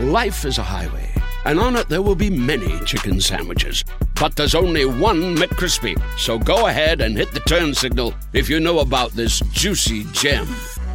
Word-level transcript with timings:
Life 0.00 0.46
is 0.46 0.56
a 0.56 0.62
highway, 0.62 1.10
and 1.44 1.60
on 1.60 1.76
it 1.76 1.90
there 1.90 2.00
will 2.00 2.14
be 2.14 2.30
many 2.30 2.80
chicken 2.86 3.20
sandwiches. 3.20 3.84
But 4.18 4.34
there's 4.34 4.54
only 4.54 4.86
one 4.86 5.36
McCrispy. 5.36 6.00
So 6.18 6.38
go 6.38 6.68
ahead 6.68 7.02
and 7.02 7.14
hit 7.14 7.32
the 7.32 7.40
turn 7.40 7.74
signal 7.74 8.14
if 8.32 8.48
you 8.48 8.60
know 8.60 8.78
about 8.78 9.10
this 9.10 9.40
juicy 9.52 10.04
gem 10.14 10.48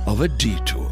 of 0.08 0.22
a 0.22 0.28
detour. 0.28 0.90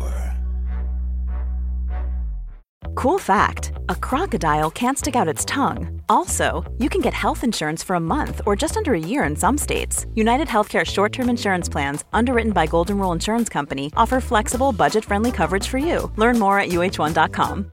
Cool 2.94 3.18
fact 3.18 3.72
a 3.90 3.96
crocodile 3.96 4.70
can't 4.70 5.00
stick 5.00 5.16
out 5.16 5.28
its 5.28 5.44
tongue. 5.44 6.00
Also, 6.08 6.72
you 6.78 6.90
can 6.90 7.02
get 7.02 7.16
health 7.16 7.44
insurance 7.44 7.82
for 7.82 7.96
a 7.96 8.00
month 8.00 8.42
or 8.46 8.56
just 8.56 8.78
under 8.78 8.94
a 8.94 9.00
year 9.00 9.24
in 9.24 9.36
some 9.36 9.58
states. 9.58 10.06
United 10.14 10.48
Healthcare 10.48 10.86
short 10.86 11.14
term 11.14 11.30
insurance 11.30 11.68
plans, 11.68 12.04
underwritten 12.14 12.54
by 12.54 12.68
Golden 12.68 13.00
Rule 13.00 13.12
Insurance 13.12 13.50
Company, 13.50 13.92
offer 13.98 14.22
flexible, 14.22 14.72
budget 14.72 15.04
friendly 15.04 15.32
coverage 15.32 15.68
for 15.68 15.80
you. 15.80 16.12
Learn 16.16 16.38
more 16.38 16.60
at 16.60 16.70
uh1.com. 16.70 17.73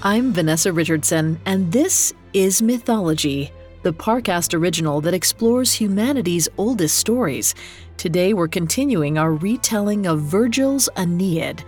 I'm 0.00 0.32
Vanessa 0.32 0.72
Richardson, 0.72 1.40
and 1.44 1.72
this 1.72 2.14
is 2.32 2.62
Mythology, 2.62 3.50
the 3.82 3.92
Parcast 3.92 4.54
original 4.54 5.00
that 5.00 5.12
explores 5.12 5.74
humanity's 5.74 6.48
oldest 6.56 6.98
stories. 6.98 7.56
Today, 7.96 8.32
we're 8.32 8.46
continuing 8.46 9.18
our 9.18 9.32
retelling 9.34 10.06
of 10.06 10.20
Virgil's 10.20 10.88
Aeneid. 10.96 11.64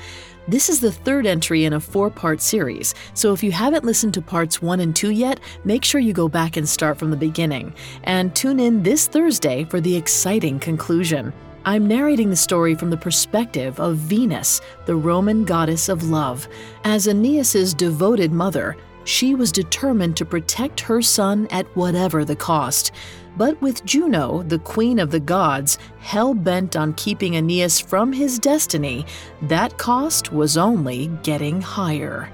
This 0.46 0.68
is 0.68 0.80
the 0.80 0.92
third 0.92 1.26
entry 1.26 1.64
in 1.64 1.72
a 1.72 1.80
four 1.80 2.08
part 2.08 2.40
series, 2.40 2.94
so 3.14 3.32
if 3.32 3.42
you 3.42 3.50
haven't 3.50 3.84
listened 3.84 4.14
to 4.14 4.22
parts 4.22 4.62
one 4.62 4.78
and 4.78 4.94
two 4.94 5.10
yet, 5.10 5.40
make 5.64 5.82
sure 5.82 6.00
you 6.00 6.12
go 6.12 6.28
back 6.28 6.56
and 6.56 6.68
start 6.68 6.98
from 7.00 7.10
the 7.10 7.16
beginning. 7.16 7.74
And 8.04 8.32
tune 8.36 8.60
in 8.60 8.84
this 8.84 9.08
Thursday 9.08 9.64
for 9.64 9.80
the 9.80 9.96
exciting 9.96 10.60
conclusion. 10.60 11.32
I'm 11.64 11.86
narrating 11.86 12.30
the 12.30 12.36
story 12.36 12.74
from 12.74 12.88
the 12.88 12.96
perspective 12.96 13.78
of 13.78 13.96
Venus, 13.96 14.62
the 14.86 14.96
Roman 14.96 15.44
goddess 15.44 15.90
of 15.90 16.08
love. 16.08 16.48
As 16.84 17.06
Aeneas's 17.06 17.74
devoted 17.74 18.32
mother, 18.32 18.78
she 19.04 19.34
was 19.34 19.52
determined 19.52 20.16
to 20.16 20.24
protect 20.24 20.80
her 20.80 21.02
son 21.02 21.46
at 21.50 21.66
whatever 21.76 22.24
the 22.24 22.36
cost. 22.36 22.92
But 23.36 23.60
with 23.60 23.84
Juno, 23.84 24.42
the 24.42 24.58
queen 24.58 24.98
of 24.98 25.10
the 25.10 25.20
gods, 25.20 25.78
hell 25.98 26.32
bent 26.32 26.76
on 26.76 26.94
keeping 26.94 27.36
Aeneas 27.36 27.78
from 27.78 28.12
his 28.12 28.38
destiny, 28.38 29.04
that 29.42 29.76
cost 29.76 30.32
was 30.32 30.56
only 30.56 31.08
getting 31.22 31.60
higher. 31.60 32.30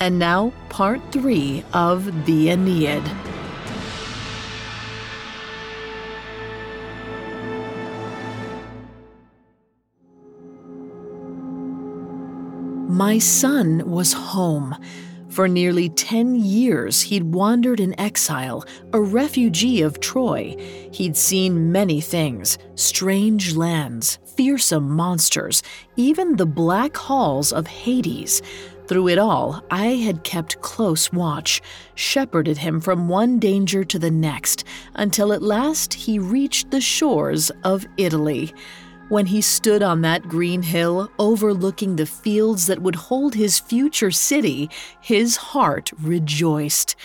And 0.00 0.18
now, 0.18 0.52
part 0.68 1.00
three 1.12 1.64
of 1.72 2.26
The 2.26 2.50
Aeneid. 2.50 3.02
My 12.96 13.18
son 13.18 13.90
was 13.90 14.14
home. 14.14 14.74
For 15.28 15.48
nearly 15.48 15.90
10 15.90 16.36
years, 16.36 17.02
he'd 17.02 17.24
wandered 17.24 17.78
in 17.78 18.00
exile, 18.00 18.64
a 18.94 18.98
refugee 19.02 19.82
of 19.82 20.00
Troy. 20.00 20.56
He'd 20.92 21.14
seen 21.14 21.70
many 21.70 22.00
things 22.00 22.56
strange 22.74 23.54
lands, 23.54 24.18
fearsome 24.24 24.88
monsters, 24.88 25.62
even 25.96 26.36
the 26.36 26.46
black 26.46 26.96
halls 26.96 27.52
of 27.52 27.66
Hades. 27.66 28.40
Through 28.86 29.08
it 29.08 29.18
all, 29.18 29.62
I 29.70 29.88
had 29.88 30.24
kept 30.24 30.62
close 30.62 31.12
watch, 31.12 31.60
shepherded 31.96 32.56
him 32.56 32.80
from 32.80 33.08
one 33.08 33.38
danger 33.38 33.84
to 33.84 33.98
the 33.98 34.10
next, 34.10 34.64
until 34.94 35.34
at 35.34 35.42
last 35.42 35.92
he 35.92 36.18
reached 36.18 36.70
the 36.70 36.80
shores 36.80 37.50
of 37.62 37.86
Italy. 37.98 38.54
When 39.08 39.26
he 39.26 39.40
stood 39.40 39.84
on 39.84 40.00
that 40.00 40.28
green 40.28 40.62
hill 40.62 41.12
overlooking 41.20 41.94
the 41.94 42.06
fields 42.06 42.66
that 42.66 42.82
would 42.82 42.96
hold 42.96 43.36
his 43.36 43.60
future 43.60 44.10
city, 44.10 44.68
his 45.00 45.36
heart 45.36 45.92
rejoiced. 46.02 46.96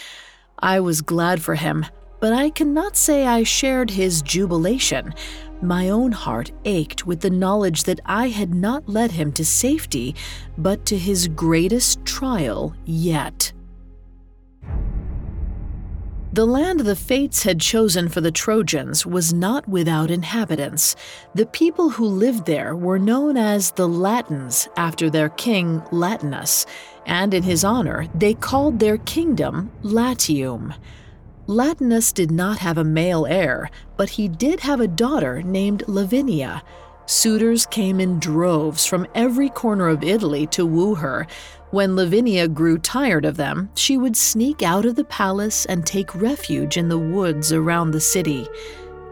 I 0.58 0.80
was 0.80 1.02
glad 1.02 1.44
for 1.44 1.54
him, 1.54 1.86
but 2.20 2.34
I 2.34 2.50
cannot 2.50 2.98
say 2.98 3.28
I 3.28 3.44
shared 3.44 3.92
his 3.92 4.24
jubilation. 4.24 5.14
My 5.62 5.90
own 5.90 6.12
heart 6.12 6.52
ached 6.66 7.06
with 7.06 7.20
the 7.20 7.30
knowledge 7.30 7.84
that 7.84 8.00
I 8.04 8.30
had 8.30 8.56
not 8.56 8.90
led 8.90 9.12
him 9.12 9.32
to 9.34 9.46
safety, 9.46 10.16
but 10.58 10.88
to 10.88 10.98
his 10.98 11.28
greatest 11.28 12.04
trial 12.04 12.76
yet. 12.84 13.54
The 16.34 16.46
land 16.46 16.80
the 16.80 16.96
fates 16.96 17.44
had 17.44 17.60
chosen 17.60 18.08
for 18.08 18.22
the 18.22 18.32
Trojans 18.32 19.06
was 19.06 19.34
not 19.34 19.68
without 19.68 20.10
inhabitants. 20.10 20.96
The 21.36 21.46
people 21.46 21.90
who 21.90 22.06
lived 22.06 22.46
there 22.46 22.74
were 22.74 22.98
known 22.98 23.36
as 23.36 23.72
the 23.72 23.88
Latins 23.88 24.70
after 24.78 25.10
their 25.10 25.28
king 25.28 25.84
Latinus, 25.92 26.66
and 27.06 27.34
in 27.34 27.44
his 27.44 27.66
honor 27.66 28.08
they 28.16 28.34
called 28.34 28.80
their 28.80 28.98
kingdom 29.00 29.72
Latium. 29.82 30.74
Latinus 31.48 32.14
did 32.14 32.32
not 32.32 32.60
have 32.60 32.78
a 32.78 32.86
male 32.86 33.26
heir, 33.26 33.70
but 33.98 34.12
he 34.12 34.30
did 34.30 34.62
have 34.62 34.80
a 34.80 34.88
daughter 34.88 35.42
named 35.44 35.84
Lavinia. 35.86 36.64
Suitors 37.08 37.66
came 37.66 38.00
in 38.00 38.20
droves 38.20 38.86
from 38.86 39.06
every 39.14 39.50
corner 39.50 39.90
of 39.90 40.02
Italy 40.02 40.48
to 40.48 40.66
woo 40.66 40.96
her, 40.96 41.28
when 41.72 41.96
Lavinia 41.96 42.48
grew 42.48 42.78
tired 42.78 43.26
of 43.26 43.38
them, 43.38 43.70
she 43.76 43.98
would 43.98 44.16
sneak 44.16 44.62
out 44.62 44.86
of 44.86 44.96
the 44.96 45.04
palace 45.06 45.66
and 45.66 45.86
take 45.86 46.14
refuge 46.14 46.78
in 46.78 46.90
the 46.90 47.00
woods 47.00 47.52
around 47.52 47.92
the 47.92 48.02
city. 48.02 48.48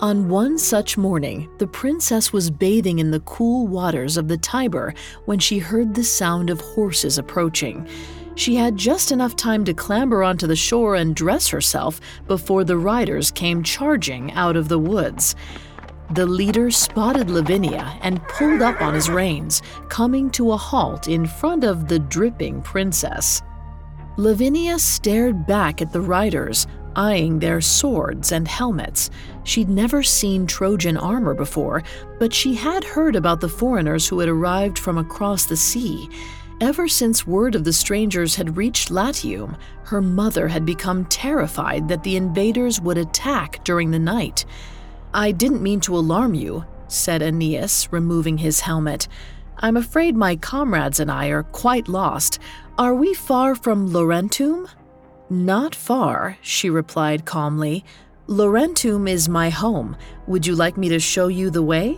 On 0.02 0.30
one 0.30 0.58
such 0.58 0.98
morning, 0.98 1.50
the 1.58 1.68
princess 1.68 2.32
was 2.32 2.50
bathing 2.50 3.00
in 3.00 3.12
the 3.12 3.20
cool 3.22 3.68
waters 3.68 4.16
of 4.16 4.28
the 4.28 4.38
Tiber 4.38 4.94
when 5.26 5.40
she 5.40 5.60
heard 5.60 5.94
the 5.94 6.04
sound 6.04 6.50
of 6.50 6.62
horses 6.62 7.18
approaching. 7.18 7.88
She 8.36 8.56
had 8.56 8.78
just 8.78 9.12
enough 9.12 9.36
time 9.36 9.66
to 9.66 9.74
clamber 9.74 10.24
onto 10.24 10.48
the 10.48 10.56
shore 10.56 10.96
and 10.96 11.14
dress 11.14 11.50
herself 11.50 12.00
before 12.28 12.64
the 12.64 12.78
riders 12.78 13.32
came 13.32 13.64
charging 13.64 14.32
out 14.32 14.56
of 14.56 14.70
the 14.70 14.80
woods. 14.80 15.36
The 16.12 16.26
leader 16.26 16.72
spotted 16.72 17.30
Lavinia 17.30 17.98
and 18.02 18.24
pulled 18.30 18.64
up 18.64 18.82
on 18.82 18.96
his 18.96 19.12
reins, 19.12 19.62
coming 19.90 20.32
to 20.32 20.54
a 20.54 20.58
halt 20.58 21.08
in 21.08 21.28
front 21.28 21.64
of 21.64 21.88
the 21.88 22.00
dripping 22.00 22.64
princess. 22.64 23.44
Lavinia 24.18 24.80
stared 24.80 25.46
back 25.46 25.84
at 25.84 25.94
the 25.94 26.02
riders, 26.02 26.66
eyeing 26.96 27.38
their 27.38 27.62
swords 27.62 28.32
and 28.32 28.48
helmets. 28.48 29.12
She'd 29.44 29.70
never 29.70 30.02
seen 30.02 30.48
Trojan 30.48 30.98
armor 30.98 31.36
before, 31.36 31.84
but 32.18 32.34
she 32.34 32.56
had 32.56 32.84
heard 32.84 33.16
about 33.16 33.40
the 33.40 33.48
foreigners 33.48 34.08
who 34.08 34.20
had 34.20 34.30
arrived 34.30 34.80
from 34.80 34.98
across 34.98 35.46
the 35.46 35.56
sea. 35.56 36.10
Ever 36.60 36.88
since 36.88 37.28
word 37.28 37.54
of 37.54 37.64
the 37.64 37.72
strangers 37.72 38.36
had 38.36 38.58
reached 38.58 38.90
Latium, 38.90 39.56
her 39.84 40.02
mother 40.02 40.48
had 40.48 40.66
become 40.66 41.06
terrified 41.06 41.88
that 41.88 42.04
the 42.04 42.18
invaders 42.18 42.82
would 42.82 42.98
attack 42.98 43.64
during 43.64 43.92
the 43.92 44.00
night. 44.00 44.44
I 45.14 45.32
didn't 45.32 45.64
mean 45.64 45.80
to 45.82 45.98
alarm 45.98 46.36
you, 46.36 46.66
said 46.88 47.22
Aeneas, 47.22 47.92
removing 47.92 48.38
his 48.38 48.62
helmet. 48.62 49.08
I'm 49.58 49.76
afraid 49.76 50.16
my 50.16 50.36
comrades 50.36 51.00
and 51.00 51.12
I 51.12 51.28
are 51.28 51.44
quite 51.44 51.88
lost. 51.88 52.40
Are 52.78 52.94
we 52.94 53.14
far 53.14 53.56
from 53.56 53.90
Laurentum? 53.90 54.70
Not 55.30 55.76
far, 55.76 56.38
she 56.42 56.70
replied 56.70 57.26
calmly. 57.26 57.84
Laurentum 58.28 59.10
is 59.10 59.28
my 59.28 59.50
home. 59.50 59.98
Would 60.28 60.46
you 60.46 60.56
like 60.56 60.78
me 60.78 60.90
to 60.90 61.00
show 61.00 61.28
you 61.28 61.50
the 61.50 61.64
way? 61.64 61.98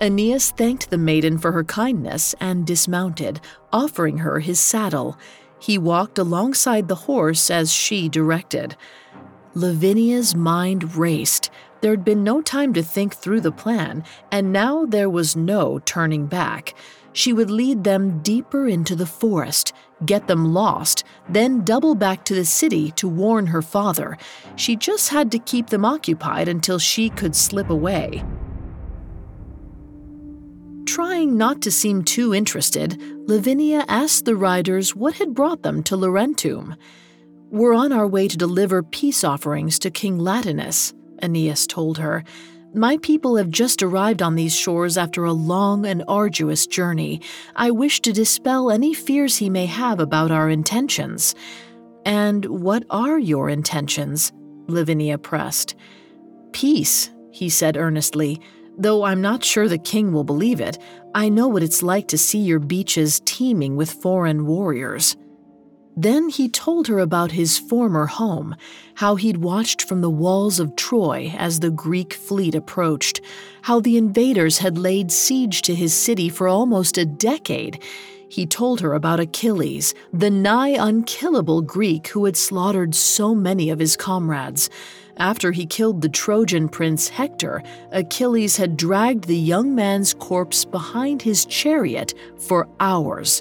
Aeneas 0.00 0.50
thanked 0.50 0.90
the 0.90 0.98
maiden 0.98 1.38
for 1.38 1.52
her 1.52 1.64
kindness 1.64 2.34
and 2.40 2.66
dismounted, 2.66 3.40
offering 3.72 4.18
her 4.18 4.38
his 4.38 4.60
saddle. 4.60 5.18
He 5.58 5.78
walked 5.78 6.18
alongside 6.18 6.86
the 6.86 6.94
horse 6.94 7.50
as 7.50 7.72
she 7.72 8.08
directed. 8.08 8.76
Lavinia's 9.54 10.34
mind 10.34 10.96
raced. 10.96 11.50
There'd 11.80 12.04
been 12.04 12.24
no 12.24 12.40
time 12.40 12.72
to 12.74 12.82
think 12.82 13.14
through 13.14 13.40
the 13.42 13.52
plan, 13.52 14.04
and 14.32 14.52
now 14.52 14.86
there 14.86 15.10
was 15.10 15.36
no 15.36 15.78
turning 15.80 16.26
back. 16.26 16.74
She 17.12 17.32
would 17.32 17.50
lead 17.50 17.84
them 17.84 18.20
deeper 18.22 18.66
into 18.66 18.94
the 18.94 19.06
forest, 19.06 19.72
get 20.04 20.26
them 20.26 20.52
lost, 20.52 21.04
then 21.28 21.64
double 21.64 21.94
back 21.94 22.24
to 22.26 22.34
the 22.34 22.44
city 22.44 22.90
to 22.92 23.08
warn 23.08 23.46
her 23.46 23.62
father. 23.62 24.18
She 24.56 24.76
just 24.76 25.08
had 25.08 25.30
to 25.32 25.38
keep 25.38 25.68
them 25.68 25.84
occupied 25.84 26.48
until 26.48 26.78
she 26.78 27.08
could 27.08 27.34
slip 27.34 27.70
away. 27.70 28.22
trying 30.96 31.36
not 31.36 31.60
to 31.60 31.70
seem 31.70 32.02
too 32.02 32.34
interested, 32.34 32.98
Lavinia 33.28 33.84
asked 33.86 34.24
the 34.24 34.34
riders 34.34 34.96
what 34.96 35.12
had 35.16 35.34
brought 35.34 35.62
them 35.62 35.82
to 35.82 35.94
Laurentum. 35.94 36.74
We're 37.50 37.74
on 37.74 37.92
our 37.92 38.06
way 38.06 38.28
to 38.28 38.36
deliver 38.38 38.82
peace 38.82 39.22
offerings 39.22 39.78
to 39.80 39.90
King 39.90 40.18
Latinus, 40.18 40.94
Aeneas 41.22 41.66
told 41.66 41.98
her. 41.98 42.24
My 42.74 42.98
people 42.98 43.36
have 43.36 43.50
just 43.50 43.82
arrived 43.82 44.20
on 44.20 44.34
these 44.34 44.54
shores 44.54 44.98
after 44.98 45.24
a 45.24 45.32
long 45.32 45.86
and 45.86 46.04
arduous 46.06 46.66
journey. 46.66 47.22
I 47.54 47.70
wish 47.70 48.00
to 48.02 48.12
dispel 48.12 48.70
any 48.70 48.92
fears 48.92 49.36
he 49.38 49.48
may 49.48 49.66
have 49.66 49.98
about 49.98 50.30
our 50.30 50.50
intentions. 50.50 51.34
And 52.04 52.44
what 52.44 52.84
are 52.90 53.18
your 53.18 53.48
intentions? 53.48 54.32
Lavinia 54.66 55.16
pressed. 55.16 55.74
Peace, 56.52 57.10
he 57.30 57.48
said 57.48 57.76
earnestly. 57.76 58.40
Though 58.78 59.04
I'm 59.04 59.22
not 59.22 59.42
sure 59.42 59.68
the 59.68 59.78
king 59.78 60.12
will 60.12 60.24
believe 60.24 60.60
it, 60.60 60.78
I 61.14 61.30
know 61.30 61.48
what 61.48 61.62
it's 61.62 61.82
like 61.82 62.08
to 62.08 62.18
see 62.18 62.40
your 62.40 62.58
beaches 62.58 63.22
teeming 63.24 63.76
with 63.76 63.90
foreign 63.90 64.44
warriors. 64.44 65.16
Then 65.98 66.28
he 66.28 66.50
told 66.50 66.88
her 66.88 66.98
about 66.98 67.32
his 67.32 67.58
former 67.58 68.04
home, 68.04 68.54
how 68.96 69.14
he'd 69.14 69.38
watched 69.38 69.82
from 69.82 70.02
the 70.02 70.10
walls 70.10 70.60
of 70.60 70.76
Troy 70.76 71.32
as 71.38 71.60
the 71.60 71.70
Greek 71.70 72.12
fleet 72.12 72.54
approached, 72.54 73.22
how 73.62 73.80
the 73.80 73.96
invaders 73.96 74.58
had 74.58 74.76
laid 74.76 75.10
siege 75.10 75.62
to 75.62 75.74
his 75.74 75.94
city 75.94 76.28
for 76.28 76.48
almost 76.48 76.98
a 76.98 77.06
decade. 77.06 77.82
He 78.28 78.44
told 78.44 78.82
her 78.82 78.92
about 78.92 79.20
Achilles, 79.20 79.94
the 80.12 80.28
nigh 80.28 80.76
unkillable 80.78 81.62
Greek 81.62 82.08
who 82.08 82.26
had 82.26 82.36
slaughtered 82.36 82.94
so 82.94 83.34
many 83.34 83.70
of 83.70 83.78
his 83.78 83.96
comrades. 83.96 84.68
After 85.16 85.52
he 85.52 85.64
killed 85.64 86.02
the 86.02 86.10
Trojan 86.10 86.68
prince 86.68 87.08
Hector, 87.08 87.62
Achilles 87.90 88.58
had 88.58 88.76
dragged 88.76 89.24
the 89.24 89.38
young 89.38 89.74
man's 89.74 90.12
corpse 90.12 90.66
behind 90.66 91.22
his 91.22 91.46
chariot 91.46 92.12
for 92.36 92.68
hours. 92.80 93.40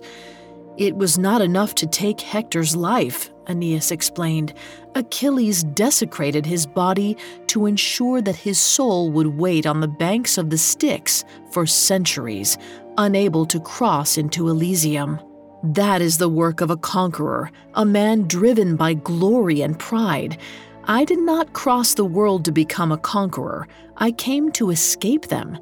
It 0.78 0.98
was 0.98 1.18
not 1.18 1.42
enough 1.42 1.74
to 1.76 1.88
take 1.88 2.20
Hector's 2.20 2.76
life, 2.76 3.32
Aeneas 3.48 3.92
explained. 3.92 4.54
Achilles 4.94 5.64
desecrated 5.64 6.46
his 6.46 6.66
body 6.66 7.16
to 7.48 7.66
ensure 7.66 8.22
that 8.22 8.36
his 8.36 8.60
soul 8.60 9.10
would 9.12 9.38
wait 9.38 9.66
on 9.66 9.80
the 9.80 9.88
banks 9.88 10.38
of 10.38 10.50
the 10.50 10.58
Styx 10.58 11.24
for 11.52 11.66
centuries, 11.66 12.58
unable 12.98 13.46
to 13.46 13.60
cross 13.62 14.18
into 14.18 14.50
Elysium. 14.50 15.18
That 15.64 16.02
is 16.02 16.18
the 16.18 16.30
work 16.30 16.60
of 16.60 16.70
a 16.70 16.78
conqueror, 16.78 17.52
a 17.76 17.86
man 17.86 18.28
driven 18.28 18.76
by 18.76 18.96
glory 18.96 19.62
and 19.62 19.80
pride. 19.80 20.38
I 20.84 21.06
did 21.06 21.20
not 21.20 21.54
cross 21.54 21.94
the 21.94 22.06
world 22.06 22.44
to 22.46 22.52
become 22.52 22.92
a 22.92 22.98
conqueror, 22.98 23.68
I 23.98 24.12
came 24.12 24.52
to 24.54 24.72
escape 24.72 25.28
them. 25.28 25.58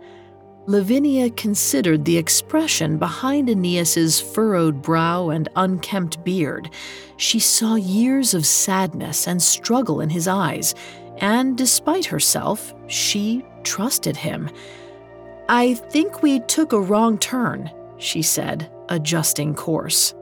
Lavinia 0.65 1.29
considered 1.29 2.05
the 2.05 2.17
expression 2.17 2.97
behind 2.97 3.49
Aeneas's 3.49 4.21
furrowed 4.21 4.81
brow 4.81 5.29
and 5.29 5.49
unkempt 5.57 6.23
beard. 6.23 6.69
She 7.17 7.39
saw 7.39 7.75
years 7.75 8.33
of 8.33 8.45
sadness 8.45 9.27
and 9.27 9.41
struggle 9.41 9.99
in 9.99 10.09
his 10.09 10.25
eyes, 10.25 10.73
and 11.17 11.57
despite 11.57 12.05
herself, 12.05 12.73
she 12.87 13.45
trusted 13.63 14.15
him. 14.15 14.49
I 15.49 15.73
think 15.73 16.23
we 16.23 16.39
took 16.39 16.71
a 16.71 16.81
wrong 16.81 17.17
turn, 17.17 17.69
she 17.97 18.21
said, 18.21 18.71
adjusting 18.87 19.55
course. 19.55 20.13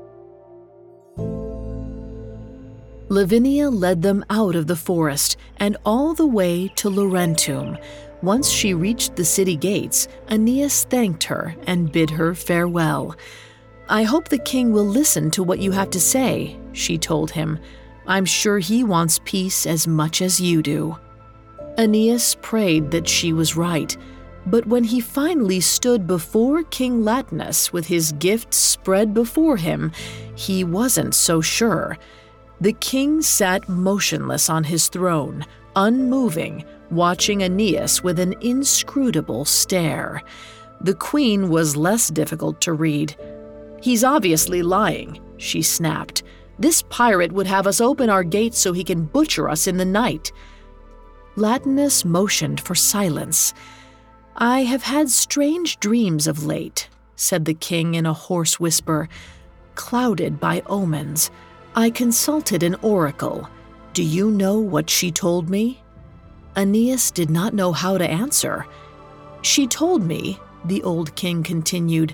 Lavinia 3.10 3.70
led 3.70 4.02
them 4.02 4.26
out 4.30 4.56
of 4.56 4.66
the 4.68 4.76
forest 4.76 5.38
and 5.58 5.78
all 5.86 6.14
the 6.14 6.26
way 6.26 6.70
to 6.78 6.90
Laurentum, 6.90 7.78
once 8.22 8.50
she 8.50 8.74
reached 8.74 9.16
the 9.16 9.26
city 9.26 9.56
gates, 9.56 10.08
Aeneas 10.30 10.84
thanked 10.86 11.24
her 11.24 11.56
and 11.68 11.92
bid 11.92 12.10
her 12.10 12.36
farewell. 12.36 13.16
I 13.90 14.04
hope 14.04 14.30
the 14.30 14.38
king 14.38 14.72
will 14.72 14.86
listen 14.86 15.32
to 15.32 15.44
what 15.44 15.60
you 15.60 15.72
have 15.72 15.90
to 15.92 16.00
say, 16.00 16.60
she 16.74 16.98
told 16.98 17.32
him. 17.32 17.60
I'm 18.08 18.26
sure 18.26 18.60
he 18.60 18.84
wants 18.84 19.20
peace 19.26 19.66
as 19.66 19.88
much 19.88 20.22
as 20.22 20.40
you 20.40 20.62
do. 20.62 20.98
Aeneas 21.78 22.36
prayed 22.42 22.92
that 22.92 23.08
she 23.08 23.34
was 23.34 23.56
right, 23.56 23.96
but 24.46 24.66
when 24.66 24.84
he 24.84 25.00
finally 25.00 25.60
stood 25.60 26.08
before 26.08 26.64
King 26.64 27.04
Latinus 27.04 27.72
with 27.72 27.88
his 27.88 28.12
gifts 28.14 28.58
spread 28.58 29.14
before 29.14 29.58
him, 29.58 29.92
he 30.36 30.64
wasn't 30.64 31.14
so 31.14 31.42
sure. 31.42 31.98
The 32.60 32.74
king 32.74 33.22
sat 33.22 33.68
motionless 33.70 34.50
on 34.50 34.64
his 34.64 34.88
throne, 34.88 35.46
unmoving, 35.76 36.66
watching 36.92 37.42
Aeneas 37.44 38.04
with 38.04 38.20
an 38.20 38.36
inscrutable 38.42 39.46
stare. 39.46 40.22
The 40.82 40.94
queen 40.94 41.50
was 41.50 41.78
less 41.78 42.10
difficult 42.10 42.60
to 42.62 42.74
read. 42.74 43.16
He's 43.82 44.04
obviously 44.04 44.62
lying, 44.62 45.20
she 45.38 45.62
snapped. 45.62 46.24
This 46.60 46.84
pirate 46.84 47.32
would 47.32 47.48
have 47.48 47.66
us 47.66 47.82
open 47.82 48.10
our 48.10 48.24
gates 48.24 48.60
so 48.60 48.74
he 48.74 48.84
can 48.84 49.06
butcher 49.06 49.50
us 49.50 49.68
in 49.68 49.78
the 49.78 49.86
night. 49.86 50.32
Latinus 51.36 52.06
motioned 52.06 52.60
for 52.60 52.76
silence. 52.76 53.54
I 54.36 54.64
have 54.64 54.84
had 54.84 55.10
strange 55.10 55.80
dreams 55.80 56.28
of 56.28 56.46
late, 56.46 56.90
said 57.16 57.46
the 57.46 57.54
king 57.54 57.96
in 57.96 58.06
a 58.06 58.14
hoarse 58.14 58.60
whisper, 58.60 59.08
clouded 59.76 60.40
by 60.40 60.62
omens. 60.68 61.32
I 61.76 61.90
consulted 61.90 62.64
an 62.64 62.76
oracle. 62.82 63.50
Do 63.94 64.04
you 64.04 64.30
know 64.30 64.60
what 64.60 64.90
she 64.90 65.12
told 65.12 65.50
me? 65.50 65.82
Aeneas 66.56 67.12
did 67.12 67.30
not 67.30 67.54
know 67.54 67.72
how 67.72 67.98
to 67.98 68.10
answer. 68.10 68.66
She 69.42 69.68
told 69.68 70.04
me, 70.04 70.40
the 70.66 70.84
old 70.84 71.16
king 71.16 71.44
continued, 71.44 72.14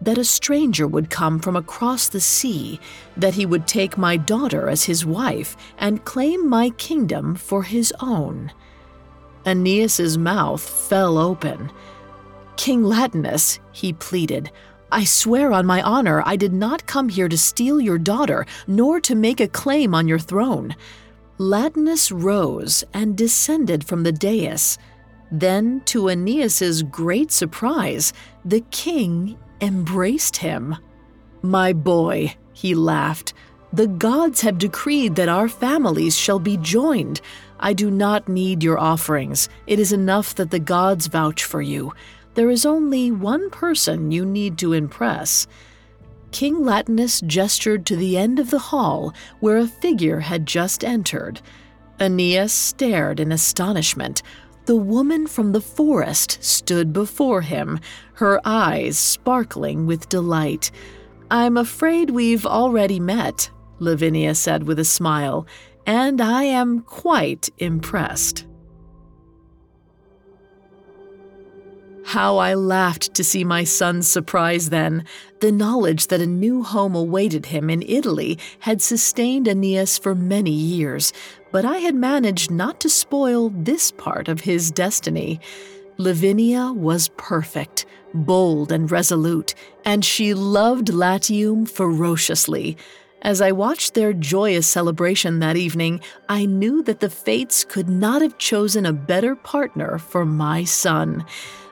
that 0.00 0.18
a 0.18 0.24
stranger 0.24 0.86
would 0.86 1.10
come 1.10 1.38
from 1.38 1.56
across 1.56 2.08
the 2.08 2.20
sea, 2.20 2.80
that 3.16 3.34
he 3.34 3.46
would 3.46 3.66
take 3.66 3.96
my 3.96 4.16
daughter 4.16 4.68
as 4.68 4.84
his 4.84 5.06
wife 5.06 5.56
and 5.78 6.04
claim 6.04 6.48
my 6.48 6.70
kingdom 6.70 7.34
for 7.34 7.62
his 7.62 7.92
own. 8.00 8.52
Aeneas's 9.46 10.18
mouth 10.18 10.62
fell 10.62 11.18
open. 11.18 11.70
King 12.56 12.82
Latinus, 12.82 13.58
he 13.72 13.92
pleaded, 13.92 14.50
I 14.92 15.04
swear 15.04 15.52
on 15.52 15.66
my 15.66 15.82
honor 15.82 16.22
I 16.24 16.36
did 16.36 16.52
not 16.52 16.86
come 16.86 17.08
here 17.08 17.28
to 17.28 17.36
steal 17.36 17.80
your 17.80 17.98
daughter, 17.98 18.46
nor 18.66 19.00
to 19.00 19.14
make 19.14 19.40
a 19.40 19.48
claim 19.48 19.94
on 19.94 20.06
your 20.06 20.20
throne. 20.20 20.76
Latinus 21.38 22.12
rose 22.12 22.84
and 22.94 23.16
descended 23.16 23.84
from 23.84 24.02
the 24.02 24.12
dais. 24.12 24.78
Then, 25.32 25.80
to 25.86 26.08
Aeneas's 26.08 26.82
great 26.82 27.32
surprise, 27.32 28.12
the 28.44 28.60
king 28.70 29.36
embraced 29.60 30.36
him. 30.36 30.76
My 31.42 31.72
boy, 31.72 32.36
he 32.52 32.74
laughed, 32.74 33.34
the 33.72 33.88
gods 33.88 34.42
have 34.42 34.58
decreed 34.58 35.16
that 35.16 35.28
our 35.28 35.48
families 35.48 36.16
shall 36.16 36.38
be 36.38 36.56
joined. 36.58 37.20
I 37.58 37.72
do 37.72 37.90
not 37.90 38.28
need 38.28 38.62
your 38.62 38.78
offerings. 38.78 39.48
It 39.66 39.80
is 39.80 39.92
enough 39.92 40.36
that 40.36 40.52
the 40.52 40.60
gods 40.60 41.08
vouch 41.08 41.42
for 41.42 41.60
you. 41.60 41.92
There 42.34 42.50
is 42.50 42.64
only 42.64 43.10
one 43.10 43.50
person 43.50 44.12
you 44.12 44.24
need 44.24 44.58
to 44.58 44.72
impress. 44.74 45.48
King 46.34 46.64
Latinus 46.64 47.20
gestured 47.20 47.86
to 47.86 47.94
the 47.94 48.18
end 48.18 48.40
of 48.40 48.50
the 48.50 48.58
hall 48.58 49.14
where 49.38 49.56
a 49.56 49.68
figure 49.68 50.18
had 50.18 50.46
just 50.46 50.82
entered. 50.82 51.40
Aeneas 52.00 52.52
stared 52.52 53.20
in 53.20 53.30
astonishment. 53.30 54.20
The 54.66 54.74
woman 54.74 55.28
from 55.28 55.52
the 55.52 55.60
forest 55.60 56.42
stood 56.42 56.92
before 56.92 57.42
him, 57.42 57.78
her 58.14 58.40
eyes 58.44 58.98
sparkling 58.98 59.86
with 59.86 60.08
delight. 60.08 60.72
I'm 61.30 61.56
afraid 61.56 62.10
we've 62.10 62.46
already 62.46 62.98
met, 62.98 63.48
Lavinia 63.78 64.34
said 64.34 64.64
with 64.64 64.80
a 64.80 64.84
smile, 64.84 65.46
and 65.86 66.20
I 66.20 66.42
am 66.42 66.80
quite 66.80 67.48
impressed. 67.58 68.44
How 72.06 72.36
I 72.36 72.52
laughed 72.52 73.14
to 73.14 73.24
see 73.24 73.44
my 73.44 73.64
son's 73.64 74.06
surprise 74.06 74.68
then. 74.68 75.04
The 75.40 75.50
knowledge 75.50 76.08
that 76.08 76.20
a 76.20 76.26
new 76.26 76.62
home 76.62 76.94
awaited 76.94 77.46
him 77.46 77.70
in 77.70 77.82
Italy 77.82 78.38
had 78.60 78.82
sustained 78.82 79.48
Aeneas 79.48 79.96
for 79.96 80.14
many 80.14 80.52
years, 80.52 81.14
but 81.50 81.64
I 81.64 81.78
had 81.78 81.94
managed 81.94 82.50
not 82.50 82.78
to 82.80 82.90
spoil 82.90 83.48
this 83.48 83.90
part 83.90 84.28
of 84.28 84.42
his 84.42 84.70
destiny. 84.70 85.40
Lavinia 85.96 86.72
was 86.72 87.08
perfect, 87.16 87.86
bold 88.12 88.70
and 88.70 88.90
resolute, 88.90 89.54
and 89.84 90.04
she 90.04 90.34
loved 90.34 90.90
Latium 90.90 91.64
ferociously. 91.64 92.76
As 93.22 93.40
I 93.40 93.52
watched 93.52 93.94
their 93.94 94.12
joyous 94.12 94.66
celebration 94.66 95.38
that 95.38 95.56
evening, 95.56 96.00
I 96.28 96.44
knew 96.44 96.82
that 96.82 97.00
the 97.00 97.08
fates 97.08 97.64
could 97.64 97.88
not 97.88 98.20
have 98.20 98.36
chosen 98.36 98.84
a 98.84 98.92
better 98.92 99.34
partner 99.34 99.96
for 99.96 100.26
my 100.26 100.64
son 100.64 101.24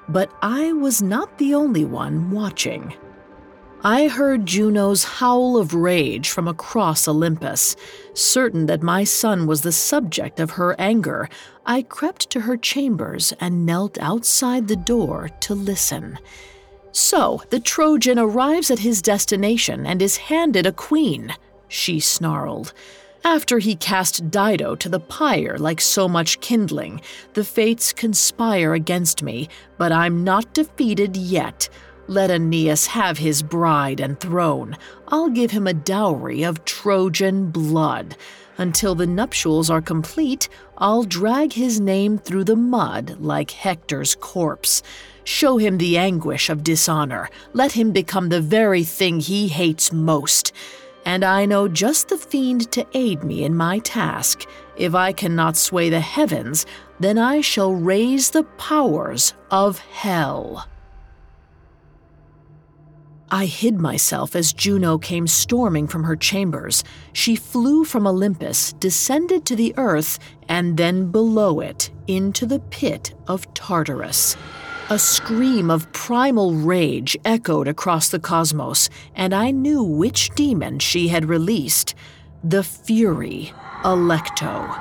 but 0.09 0.30
I 0.42 0.73
was 0.73 1.02
not 1.02 1.38
the 1.38 1.54
only 1.54 1.85
one 1.85 2.30
watching. 2.30 2.94
I 3.85 4.06
heard 4.06 4.47
Juno's 4.47 5.02
howl 5.02 5.56
of 5.56 5.75
rage 5.75 6.28
from 6.28 6.47
across 6.47 7.09
Olympus. 7.09 7.75
Certain 8.14 8.66
that 8.66 8.80
my 8.80 9.02
son 9.02 9.49
was 9.49 9.62
the 9.62 9.73
subject 9.73 10.38
of 10.38 10.52
her 10.52 10.76
anger, 10.78 11.28
I 11.66 11.82
crept 11.82 12.30
to 12.30 12.40
her 12.42 12.56
chambers 12.56 13.32
and 13.40 13.66
knelt 13.66 13.99
outside 13.99 14.68
the 14.68 14.76
door 14.76 15.30
to 15.40 15.54
listen. 15.54 16.18
So, 16.92 17.42
the 17.50 17.59
Trojan 17.59 18.21
arrives 18.21 18.71
at 18.71 18.80
his 18.80 19.02
destination 19.02 19.85
and 19.85 20.00
is 20.00 20.16
handed 20.16 20.64
a 20.64 20.73
queen, 20.73 21.35
she 21.66 21.99
snarled. 21.99 22.73
After 23.24 23.60
he 23.60 23.76
cast 23.76 24.30
Dido 24.30 24.74
to 24.74 24.88
the 24.88 24.98
pyre 24.98 25.56
like 25.56 25.80
so 25.80 26.08
much 26.08 26.40
kindling, 26.40 27.00
the 27.34 27.44
fates 27.44 27.92
conspire 27.92 28.74
against 28.74 29.22
me, 29.22 29.48
but 29.78 29.92
I'm 29.92 30.24
not 30.24 30.52
defeated 30.52 31.16
yet. 31.16 31.68
Let 32.08 32.30
Aeneas 32.30 32.86
have 32.88 33.18
his 33.18 33.44
bride 33.44 34.00
and 34.00 34.18
throne. 34.18 34.76
I'll 35.06 35.30
give 35.30 35.52
him 35.52 35.68
a 35.68 35.72
dowry 35.72 36.42
of 36.42 36.64
Trojan 36.64 37.50
blood. 37.50 38.16
Until 38.58 38.96
the 38.96 39.06
nuptials 39.06 39.70
are 39.70 39.80
complete, 39.80 40.48
I'll 40.76 41.04
drag 41.04 41.52
his 41.52 41.80
name 41.80 42.18
through 42.18 42.44
the 42.44 42.56
mud 42.56 43.18
like 43.20 43.52
Hector's 43.52 44.16
corpse. 44.16 44.82
Show 45.24 45.58
him 45.58 45.78
the 45.78 45.96
anguish 45.96 46.50
of 46.50 46.64
dishonor. 46.64 47.30
Let 47.52 47.72
him 47.72 47.92
become 47.92 48.28
the 48.28 48.40
very 48.40 48.82
thing 48.82 49.20
he 49.20 49.46
hates 49.46 49.92
most. 49.92 50.52
And 51.04 51.25
I 51.25 51.47
know 51.47 51.68
just 51.68 52.09
the 52.09 52.16
fiend 52.16 52.71
to 52.73 52.87
aid 52.94 53.25
me 53.25 53.44
in 53.44 53.56
my 53.56 53.80
task. 53.80 54.47
If 54.76 54.94
I 54.94 55.12
cannot 55.12 55.56
sway 55.56 55.90
the 55.90 56.00
heavens, 56.00 56.64
then 57.00 57.18
I 57.18 57.40
shall 57.40 57.75
raise 57.75 58.30
the 58.30 58.44
powers 58.44 59.35
of 59.50 59.78
hell. 59.78 60.68
I 63.35 63.47
hid 63.47 63.80
myself 63.80 64.37
as 64.37 64.52
Juno 64.52 64.99
came 64.99 65.26
storming 65.26 65.88
from 65.88 66.04
her 66.04 66.16
chambers. 66.16 66.85
She 67.14 67.35
flew 67.35 67.82
from 67.82 68.06
Olympus, 68.06 68.75
descended 68.75 69.47
to 69.47 69.56
the 69.56 69.73
earth, 69.78 70.18
and 70.49 70.76
then 70.76 71.11
below 71.11 71.61
it 71.61 71.90
into 72.06 72.44
the 72.44 72.59
pit 72.59 73.14
of 73.26 73.52
Tartarus. 73.54 74.37
A 74.92 74.99
scream 74.99 75.70
of 75.70 75.90
primal 75.94 76.52
rage 76.52 77.16
echoed 77.25 77.66
across 77.66 78.11
the 78.11 78.18
cosmos, 78.18 78.90
and 79.14 79.32
I 79.32 79.50
knew 79.50 79.82
which 79.82 80.28
demon 80.34 80.80
she 80.80 81.08
had 81.08 81.30
released 81.30 81.94
the 82.44 82.62
Fury, 82.62 83.54
Alecto. 83.84 84.78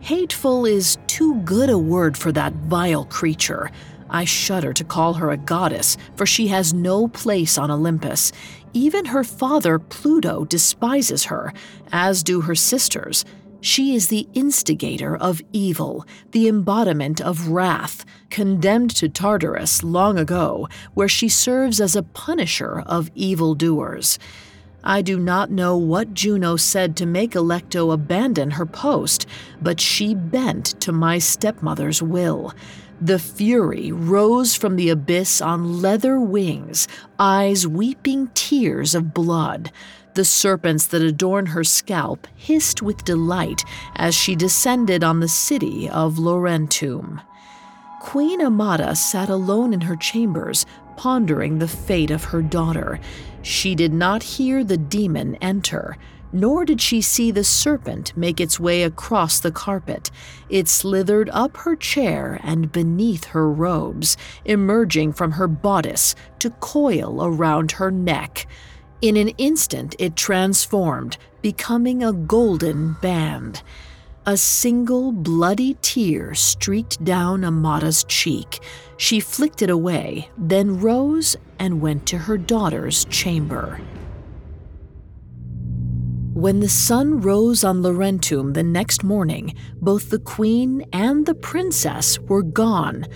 Hateful 0.00 0.66
is 0.66 0.98
too 1.06 1.36
good 1.46 1.70
a 1.70 1.78
word 1.78 2.18
for 2.18 2.30
that 2.32 2.52
vile 2.52 3.06
creature. 3.06 3.70
I 4.10 4.26
shudder 4.26 4.74
to 4.74 4.84
call 4.84 5.14
her 5.14 5.30
a 5.30 5.38
goddess, 5.38 5.96
for 6.14 6.26
she 6.26 6.48
has 6.48 6.74
no 6.74 7.08
place 7.08 7.56
on 7.56 7.70
Olympus. 7.70 8.32
Even 8.74 9.06
her 9.06 9.24
father, 9.24 9.78
Pluto, 9.78 10.44
despises 10.44 11.24
her, 11.24 11.54
as 11.90 12.22
do 12.22 12.42
her 12.42 12.54
sisters. 12.54 13.24
She 13.64 13.94
is 13.94 14.08
the 14.08 14.28
instigator 14.34 15.16
of 15.16 15.40
evil, 15.54 16.04
the 16.32 16.48
embodiment 16.48 17.18
of 17.18 17.48
wrath, 17.48 18.04
condemned 18.28 18.90
to 18.96 19.08
Tartarus 19.08 19.82
long 19.82 20.18
ago, 20.18 20.68
where 20.92 21.08
she 21.08 21.30
serves 21.30 21.80
as 21.80 21.96
a 21.96 22.02
punisher 22.02 22.80
of 22.84 23.10
evildoers. 23.14 24.18
I 24.84 25.00
do 25.00 25.18
not 25.18 25.50
know 25.50 25.78
what 25.78 26.12
Juno 26.12 26.56
said 26.56 26.94
to 26.98 27.06
make 27.06 27.30
Alecto 27.30 27.90
abandon 27.90 28.50
her 28.50 28.66
post, 28.66 29.26
but 29.62 29.80
she 29.80 30.14
bent 30.14 30.78
to 30.82 30.92
my 30.92 31.16
stepmother's 31.16 32.02
will. 32.02 32.52
The 33.00 33.18
fury 33.18 33.90
rose 33.92 34.54
from 34.54 34.76
the 34.76 34.90
abyss 34.90 35.40
on 35.40 35.80
leather 35.80 36.20
wings, 36.20 36.86
eyes 37.18 37.66
weeping 37.66 38.28
tears 38.34 38.94
of 38.94 39.14
blood. 39.14 39.72
The 40.14 40.24
serpents 40.24 40.86
that 40.86 41.02
adorn 41.02 41.46
her 41.46 41.64
scalp 41.64 42.28
hissed 42.36 42.82
with 42.82 43.04
delight 43.04 43.64
as 43.96 44.14
she 44.14 44.36
descended 44.36 45.02
on 45.02 45.18
the 45.18 45.26
city 45.28 45.88
of 45.88 46.18
Laurentum. 46.18 47.20
Queen 48.00 48.40
Amata 48.40 48.94
sat 48.94 49.28
alone 49.28 49.74
in 49.74 49.80
her 49.82 49.96
chambers, 49.96 50.66
pondering 50.96 51.58
the 51.58 51.66
fate 51.66 52.12
of 52.12 52.24
her 52.24 52.42
daughter. 52.42 53.00
She 53.42 53.74
did 53.74 53.92
not 53.92 54.22
hear 54.22 54.62
the 54.62 54.76
demon 54.76 55.34
enter, 55.40 55.96
nor 56.32 56.64
did 56.64 56.80
she 56.80 57.00
see 57.00 57.32
the 57.32 57.42
serpent 57.42 58.16
make 58.16 58.40
its 58.40 58.60
way 58.60 58.84
across 58.84 59.40
the 59.40 59.50
carpet. 59.50 60.12
It 60.48 60.68
slithered 60.68 61.28
up 61.30 61.56
her 61.58 61.74
chair 61.74 62.38
and 62.44 62.70
beneath 62.70 63.24
her 63.26 63.50
robes, 63.50 64.16
emerging 64.44 65.14
from 65.14 65.32
her 65.32 65.48
bodice 65.48 66.14
to 66.38 66.50
coil 66.50 67.24
around 67.24 67.72
her 67.72 67.90
neck. 67.90 68.46
In 69.02 69.16
an 69.16 69.28
instant, 69.36 69.94
it 69.98 70.16
transformed, 70.16 71.18
becoming 71.42 72.02
a 72.02 72.12
golden 72.12 72.94
band. 73.02 73.62
A 74.26 74.36
single 74.38 75.12
bloody 75.12 75.76
tear 75.82 76.34
streaked 76.34 77.04
down 77.04 77.44
Amata's 77.44 78.04
cheek. 78.04 78.60
She 78.96 79.20
flicked 79.20 79.60
it 79.60 79.68
away, 79.68 80.30
then 80.38 80.80
rose 80.80 81.36
and 81.58 81.82
went 81.82 82.06
to 82.06 82.18
her 82.18 82.38
daughter's 82.38 83.04
chamber. 83.06 83.80
When 86.32 86.60
the 86.60 86.68
sun 86.68 87.20
rose 87.20 87.62
on 87.62 87.82
Laurentum 87.82 88.54
the 88.54 88.62
next 88.62 89.04
morning, 89.04 89.54
both 89.80 90.10
the 90.10 90.18
queen 90.18 90.84
and 90.92 91.26
the 91.26 91.34
princess 91.34 92.18
were 92.18 92.42
gone. 92.42 93.06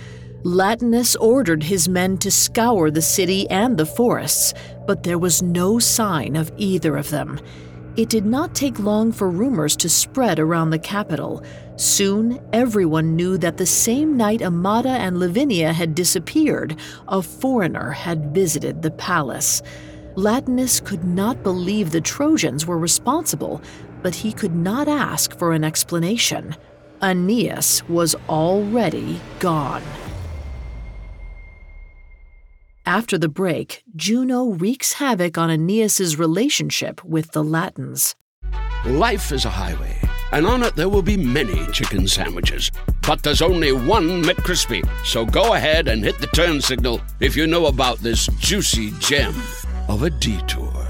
Latinus 0.43 1.17
ordered 1.17 1.63
his 1.63 1.89
men 1.89 2.17
to 2.19 2.31
scour 2.31 2.89
the 2.89 3.01
city 3.01 3.49
and 3.49 3.77
the 3.77 3.85
forests, 3.85 4.53
but 4.89 5.03
there 5.03 5.19
was 5.19 5.43
no 5.43 5.77
sign 5.77 6.35
of 6.35 6.51
either 6.57 6.97
of 6.97 7.11
them. 7.11 7.39
It 7.95 8.09
did 8.09 8.25
not 8.25 8.55
take 8.55 8.79
long 8.79 9.11
for 9.11 9.29
rumors 9.29 9.75
to 9.75 9.87
spread 9.87 10.39
around 10.39 10.71
the 10.71 10.79
capital. 10.79 11.43
Soon, 11.75 12.39
everyone 12.53 13.15
knew 13.15 13.37
that 13.37 13.57
the 13.57 13.67
same 13.67 14.17
night 14.17 14.41
Amata 14.41 14.89
and 14.89 15.19
Lavinia 15.19 15.73
had 15.73 15.93
disappeared, 15.93 16.75
a 17.07 17.21
foreigner 17.21 17.91
had 17.91 18.33
visited 18.33 18.81
the 18.81 18.89
palace. 18.89 19.61
Latinus 20.15 20.79
could 20.79 21.03
not 21.03 21.43
believe 21.43 21.91
the 21.91 22.01
Trojans 22.01 22.65
were 22.65 22.79
responsible, 22.79 23.61
but 24.01 24.15
he 24.15 24.33
could 24.33 24.55
not 24.55 24.87
ask 24.87 25.37
for 25.37 25.53
an 25.53 25.63
explanation. 25.63 26.55
Aeneas 27.03 27.87
was 27.87 28.15
already 28.27 29.21
gone. 29.37 29.83
After 32.89 33.19
the 33.19 33.29
break, 33.29 33.83
Juno 33.95 34.45
wreaks 34.45 34.93
havoc 34.93 35.37
on 35.37 35.51
Aeneas's 35.51 36.17
relationship 36.17 37.05
with 37.05 37.33
the 37.33 37.43
Latins. 37.43 38.15
Life 38.83 39.31
is 39.31 39.45
a 39.45 39.49
highway, 39.51 39.95
and 40.31 40.47
on 40.47 40.63
it 40.63 40.75
there 40.75 40.89
will 40.89 41.03
be 41.03 41.15
many 41.15 41.67
chicken 41.67 42.07
sandwiches. 42.07 42.71
But 43.05 43.21
there's 43.21 43.43
only 43.43 43.73
one 43.73 44.23
McCrispy. 44.23 44.81
So 45.05 45.23
go 45.23 45.53
ahead 45.53 45.87
and 45.87 46.03
hit 46.03 46.17
the 46.17 46.25
turn 46.33 46.61
signal 46.61 46.99
if 47.19 47.35
you 47.35 47.45
know 47.45 47.67
about 47.67 47.99
this 47.99 48.25
juicy 48.39 48.89
gem 48.97 49.35
of 49.87 50.01
a 50.01 50.09
detour. 50.09 50.89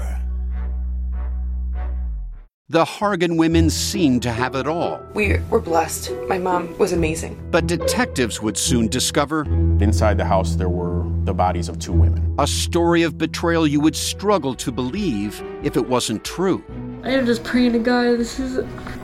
The 2.70 2.86
Hargan 2.86 3.36
women 3.36 3.68
seemed 3.68 4.22
to 4.22 4.32
have 4.32 4.54
it 4.54 4.66
all. 4.66 5.02
We 5.12 5.38
were 5.50 5.60
blessed. 5.60 6.12
My 6.28 6.38
mom 6.38 6.78
was 6.78 6.94
amazing. 6.94 7.46
But 7.50 7.66
detectives 7.66 8.40
would 8.40 8.56
soon 8.56 8.88
discover 8.88 9.44
Inside 9.80 10.18
the 10.18 10.26
house, 10.26 10.56
there 10.56 10.68
were 10.68 10.99
the 11.30 11.34
bodies 11.34 11.68
of 11.68 11.78
two 11.78 11.92
women. 11.92 12.34
a 12.40 12.46
story 12.46 13.02
of 13.04 13.16
betrayal 13.16 13.64
you 13.64 13.78
would 13.78 13.94
struggle 13.94 14.52
to 14.52 14.72
believe 14.72 15.40
if 15.62 15.76
it 15.76 15.88
wasn't 15.88 16.24
true. 16.24 16.60
I 17.04 17.10
am 17.10 17.24
just 17.24 17.44
praying 17.44 17.72
to 17.74 17.78
God. 17.78 18.18
This 18.18 18.40
is 18.40 18.58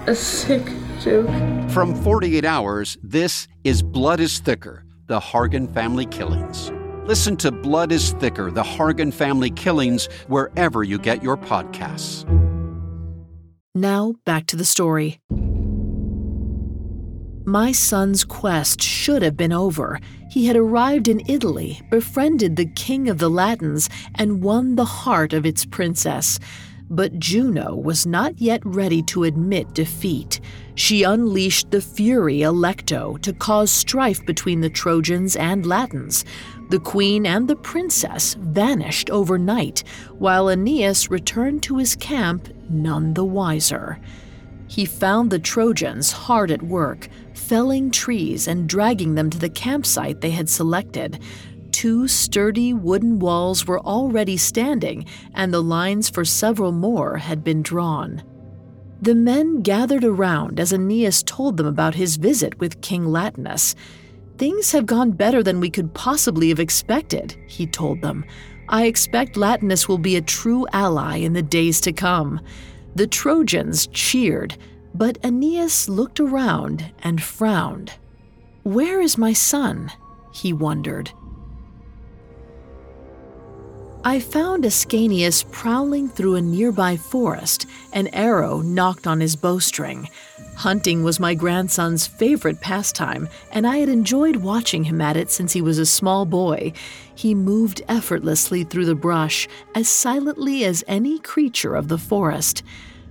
a 0.09 0.15
sick 0.15 0.65
joke. 1.01 1.31
From 1.71 1.95
48 1.95 2.45
Hours, 2.45 2.99
this 3.01 3.47
is 3.63 3.81
Blood 3.81 4.19
is 4.19 4.41
Thicker 4.41 4.85
The 5.07 5.21
Hargan 5.21 5.73
Family 5.73 6.07
Killings. 6.07 6.73
Listen 7.05 7.37
to 7.37 7.53
Blood 7.53 7.93
is 7.93 8.11
Thicker 8.15 8.51
The 8.51 8.65
Hargan 8.65 9.13
Family 9.15 9.51
Killings 9.51 10.09
wherever 10.27 10.83
you 10.83 10.99
get 10.99 11.23
your 11.23 11.37
podcasts. 11.37 12.25
Now, 13.77 14.15
back 14.25 14.47
to 14.47 14.57
the 14.57 14.65
story. 14.65 15.21
My 17.45 17.71
son's 17.71 18.25
quest 18.25 18.83
should 18.83 19.23
have 19.23 19.37
been 19.37 19.53
over. 19.53 20.01
He 20.29 20.47
had 20.47 20.57
arrived 20.57 21.09
in 21.09 21.23
Italy, 21.29 21.81
befriended 21.91 22.57
the 22.57 22.67
king 22.67 23.09
of 23.09 23.19
the 23.19 23.31
Latins, 23.31 23.89
and 24.15 24.43
won 24.43 24.75
the 24.75 24.85
heart 24.85 25.33
of 25.33 25.47
its 25.47 25.65
princess. 25.65 26.39
But 26.89 27.19
Juno 27.19 27.75
was 27.75 28.07
not 28.07 28.41
yet 28.41 28.61
ready 28.65 29.03
to 29.05 29.25
admit 29.25 29.75
defeat. 29.75 30.41
She 30.77 31.03
unleashed 31.03 31.71
the 31.71 31.81
fury 31.81 32.41
Alecto 32.41 33.21
to 33.23 33.33
cause 33.33 33.71
strife 33.71 34.25
between 34.25 34.61
the 34.61 34.71
Trojans 34.71 35.35
and 35.37 35.67
Latins. 35.67 36.25
The 36.71 36.79
queen 36.79 37.27
and 37.27 37.49
the 37.49 37.57
princess 37.57 38.35
vanished 38.35 39.11
overnight, 39.11 39.83
while 40.19 40.49
Aeneas 40.49 41.11
returned 41.11 41.63
to 41.65 41.79
his 41.79 41.97
camp 41.97 42.49
none 42.69 43.15
the 43.15 43.25
wiser. 43.25 43.99
He 44.69 44.85
found 44.85 45.31
the 45.31 45.39
Trojans 45.39 46.13
hard 46.13 46.51
at 46.51 46.63
work, 46.63 47.09
felling 47.47 47.93
trees 47.93 48.49
and 48.49 48.69
dragging 48.69 49.15
them 49.15 49.31
to 49.31 49.39
the 49.39 49.49
campsite 49.49 50.21
they 50.21 50.31
had 50.31 50.49
selected. 50.49 51.21
Two 51.71 52.09
sturdy 52.09 52.73
wooden 52.73 53.19
walls 53.21 53.67
were 53.67 53.81
already 53.81 54.37
standing, 54.37 55.07
and 55.35 55.53
the 55.55 55.63
lines 55.63 56.11
for 56.11 56.25
several 56.25 56.73
more 56.73 57.19
had 57.19 57.45
been 57.45 57.63
drawn. 57.63 58.23
The 59.01 59.15
men 59.15 59.61
gathered 59.61 60.05
around 60.05 60.59
as 60.59 60.73
Aeneas 60.73 61.23
told 61.23 61.57
them 61.57 61.67
about 61.67 61.95
his 61.95 62.17
visit 62.17 62.59
with 62.59 62.81
King 62.81 63.07
Latinus. 63.07 63.77
Things 64.39 64.73
have 64.73 64.87
gone 64.87 65.13
better 65.13 65.43
than 65.43 65.61
we 65.61 65.71
could 65.71 65.95
possibly 65.95 66.49
have 66.49 66.59
expected, 66.61 67.37
he 67.47 67.67
told 67.67 68.01
them. 68.01 68.25
I 68.69 68.87
expect 68.87 69.37
Latinus 69.37 69.87
will 69.87 69.99
be 69.99 70.17
a 70.17 70.21
true 70.21 70.67
ally 70.73 71.19
in 71.19 71.35
the 71.35 71.43
days 71.43 71.81
to 71.83 71.93
come. 71.93 72.41
The 72.97 73.07
Trojans 73.07 73.87
cheered, 73.89 74.57
but 74.97 75.19
Aeneas 75.23 75.89
looked 75.89 76.21
around 76.21 76.93
and 77.03 77.23
frowned. 77.23 77.93
Where 78.63 79.01
is 79.01 79.19
my 79.19 79.33
son? 79.33 79.93
he 80.33 80.53
wondered. 80.53 81.11
I 84.05 84.21
found 84.21 84.65
Ascanius 84.65 85.43
prowling 85.51 86.09
through 86.09 86.37
a 86.37 86.41
nearby 86.41 86.97
forest, 86.97 87.67
an 87.93 88.07
arrow 88.09 88.61
nocked 88.61 89.07
on 89.07 89.21
his 89.21 89.35
bowstring. 89.35 90.09
Hunting 90.55 91.03
was 91.03 91.19
my 91.19 91.35
grandson's 91.35 92.07
favorite 92.07 92.61
pastime, 92.61 93.29
and 93.51 93.67
I 93.67 93.79
had 93.79 93.89
enjoyed 93.89 94.37
watching 94.37 94.85
him 94.85 95.01
at 95.01 95.17
it 95.17 95.31
since 95.31 95.53
he 95.53 95.61
was 95.61 95.79
a 95.79 95.87
small 95.87 96.25
boy. 96.25 96.73
He 97.17 97.35
moved 97.35 97.83
effortlessly 97.89 98.63
through 98.63 98.87
the 98.87 98.95
brush, 98.95 99.49
as 99.75 99.89
silently 99.89 100.65
as 100.65 100.85
any 100.87 101.19
creature 101.19 101.75
of 101.75 101.89
the 101.89 101.99
forest. 101.99 102.63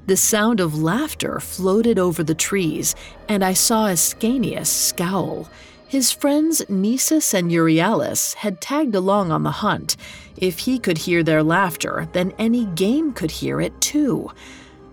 The 0.08 0.18
sound 0.18 0.60
of 0.60 0.80
laughter 0.80 1.40
floated 1.40 1.98
over 1.98 2.24
the 2.24 2.36
trees, 2.36 2.94
and 3.28 3.44
I 3.44 3.54
saw 3.54 3.88
Ascanius 3.88 4.68
scowl. 4.68 5.50
His 5.88 6.12
friends 6.12 6.62
Nisus 6.70 7.34
and 7.34 7.50
Euryalus 7.50 8.36
had 8.36 8.62
tagged 8.62 8.94
along 8.94 9.32
on 9.32 9.42
the 9.42 9.52
hunt. 9.66 9.98
If 10.38 10.60
he 10.60 10.78
could 10.78 11.00
hear 11.00 11.24
their 11.24 11.42
laughter, 11.42 12.08
then 12.14 12.34
any 12.38 12.66
game 12.66 13.14
could 13.14 13.32
hear 13.32 13.60
it 13.60 13.80
too. 13.82 14.30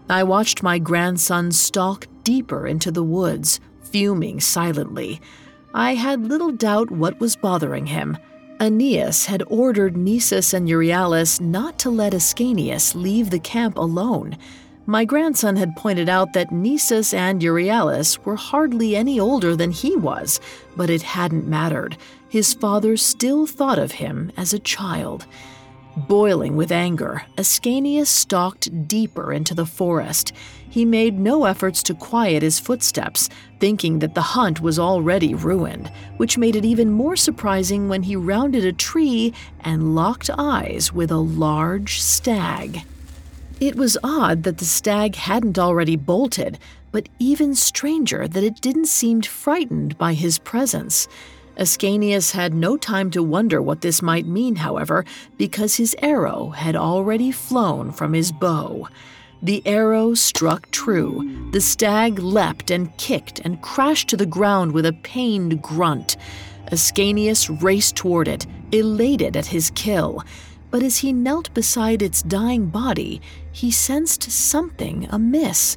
I 0.08 0.22
watched 0.22 0.62
my 0.62 0.78
grandson 0.78 1.52
stalk 1.52 2.06
deeper 2.24 2.66
into 2.66 2.90
the 2.90 3.02
woods, 3.02 3.60
fuming 3.82 4.40
silently. 4.40 5.20
I 5.74 5.94
had 5.94 6.26
little 6.26 6.52
doubt 6.52 6.90
what 6.90 7.20
was 7.20 7.36
bothering 7.36 7.86
him. 7.86 8.16
Aeneas 8.60 9.26
had 9.26 9.42
ordered 9.48 9.94
Nisus 9.94 10.54
and 10.54 10.68
Euryalus 10.68 11.40
not 11.40 11.78
to 11.80 11.90
let 11.90 12.14
Ascanius 12.14 12.94
leave 12.94 13.30
the 13.30 13.40
camp 13.40 13.76
alone. 13.76 14.38
My 14.86 15.04
grandson 15.04 15.54
had 15.56 15.76
pointed 15.76 16.08
out 16.08 16.32
that 16.32 16.50
Nisus 16.50 17.14
and 17.14 17.40
Euryalus 17.40 18.18
were 18.24 18.34
hardly 18.34 18.96
any 18.96 19.20
older 19.20 19.54
than 19.54 19.70
he 19.70 19.94
was, 19.94 20.40
but 20.76 20.90
it 20.90 21.02
hadn't 21.02 21.46
mattered. 21.46 21.96
His 22.28 22.52
father 22.52 22.96
still 22.96 23.46
thought 23.46 23.78
of 23.78 23.92
him 23.92 24.32
as 24.36 24.52
a 24.52 24.58
child. 24.58 25.24
Boiling 26.08 26.56
with 26.56 26.72
anger, 26.72 27.22
Ascanius 27.38 28.08
stalked 28.08 28.88
deeper 28.88 29.32
into 29.32 29.54
the 29.54 29.66
forest. 29.66 30.32
He 30.68 30.84
made 30.84 31.16
no 31.18 31.44
efforts 31.44 31.82
to 31.84 31.94
quiet 31.94 32.42
his 32.42 32.58
footsteps, 32.58 33.28
thinking 33.60 34.00
that 34.00 34.14
the 34.14 34.22
hunt 34.22 34.60
was 34.60 34.80
already 34.80 35.34
ruined, 35.34 35.92
which 36.16 36.38
made 36.38 36.56
it 36.56 36.64
even 36.64 36.90
more 36.90 37.14
surprising 37.14 37.88
when 37.88 38.02
he 38.02 38.16
rounded 38.16 38.64
a 38.64 38.72
tree 38.72 39.32
and 39.60 39.94
locked 39.94 40.30
eyes 40.36 40.92
with 40.92 41.12
a 41.12 41.18
large 41.18 42.00
stag. 42.00 42.82
It 43.62 43.76
was 43.76 43.96
odd 44.02 44.42
that 44.42 44.58
the 44.58 44.64
stag 44.64 45.14
hadn't 45.14 45.56
already 45.56 45.94
bolted, 45.94 46.58
but 46.90 47.08
even 47.20 47.54
stranger 47.54 48.26
that 48.26 48.42
it 48.42 48.60
didn't 48.60 48.86
seem 48.86 49.22
frightened 49.22 49.96
by 49.96 50.14
his 50.14 50.40
presence. 50.40 51.06
Ascanius 51.56 52.32
had 52.32 52.54
no 52.54 52.76
time 52.76 53.08
to 53.12 53.22
wonder 53.22 53.62
what 53.62 53.80
this 53.80 54.02
might 54.02 54.26
mean, 54.26 54.56
however, 54.56 55.04
because 55.38 55.76
his 55.76 55.94
arrow 56.02 56.48
had 56.48 56.74
already 56.74 57.30
flown 57.30 57.92
from 57.92 58.14
his 58.14 58.32
bow. 58.32 58.88
The 59.40 59.62
arrow 59.64 60.14
struck 60.14 60.68
true. 60.72 61.48
The 61.52 61.60
stag 61.60 62.18
leapt 62.18 62.72
and 62.72 62.96
kicked 62.96 63.38
and 63.44 63.62
crashed 63.62 64.08
to 64.08 64.16
the 64.16 64.26
ground 64.26 64.72
with 64.72 64.86
a 64.86 64.98
pained 65.04 65.62
grunt. 65.62 66.16
Ascanius 66.72 67.48
raced 67.62 67.94
toward 67.94 68.26
it, 68.26 68.44
elated 68.72 69.36
at 69.36 69.46
his 69.46 69.70
kill 69.76 70.24
but 70.72 70.82
as 70.82 70.96
he 70.96 71.12
knelt 71.12 71.52
beside 71.52 72.00
its 72.00 72.22
dying 72.22 72.66
body, 72.66 73.20
he 73.52 73.70
sensed 73.70 74.24
something 74.24 75.06
amiss. 75.10 75.76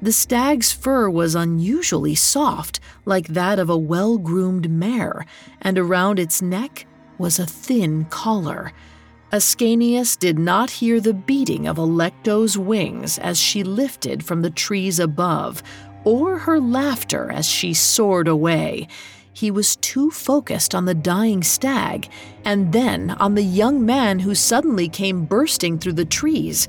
The 0.00 0.12
stag's 0.12 0.72
fur 0.72 1.10
was 1.10 1.34
unusually 1.34 2.14
soft, 2.14 2.78
like 3.04 3.28
that 3.28 3.58
of 3.58 3.68
a 3.68 3.76
well 3.76 4.16
groomed 4.16 4.70
mare, 4.70 5.26
and 5.60 5.76
around 5.76 6.18
its 6.18 6.40
neck 6.40 6.86
was 7.18 7.38
a 7.38 7.46
thin 7.46 8.04
collar. 8.04 8.72
Ascanius 9.32 10.16
did 10.16 10.38
not 10.38 10.70
hear 10.70 11.00
the 11.00 11.12
beating 11.12 11.66
of 11.66 11.76
Alecto's 11.76 12.56
wings 12.56 13.18
as 13.18 13.38
she 13.38 13.62
lifted 13.62 14.24
from 14.24 14.40
the 14.40 14.50
trees 14.50 14.98
above, 14.98 15.62
or 16.04 16.38
her 16.38 16.60
laughter 16.60 17.30
as 17.30 17.46
she 17.46 17.74
soared 17.74 18.28
away. 18.28 18.88
He 19.32 19.50
was 19.50 19.76
too 19.76 20.10
focused 20.10 20.74
on 20.74 20.84
the 20.84 20.94
dying 20.94 21.42
stag, 21.42 22.08
and 22.44 22.72
then 22.72 23.10
on 23.20 23.34
the 23.34 23.42
young 23.42 23.84
man 23.84 24.20
who 24.20 24.34
suddenly 24.34 24.88
came 24.88 25.26
bursting 25.26 25.78
through 25.78 25.92
the 25.92 26.04
trees. 26.04 26.66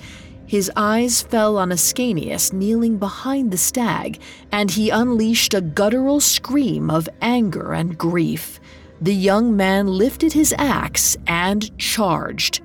His 0.49 0.71
eyes 0.75 1.21
fell 1.21 1.59
on 1.59 1.71
Ascanius 1.71 2.51
kneeling 2.51 2.97
behind 2.97 3.51
the 3.51 3.57
stag, 3.57 4.19
and 4.51 4.71
he 4.71 4.89
unleashed 4.89 5.53
a 5.53 5.62
guttural 5.62 6.19
scream 6.19 6.89
of 6.89 7.07
anger 7.21 7.73
and 7.73 7.95
grief. 7.95 8.59
The 8.99 9.13
young 9.13 9.55
man 9.55 9.85
lifted 9.85 10.33
his 10.33 10.51
axe 10.57 11.15
and 11.27 11.77
charged. 11.77 12.62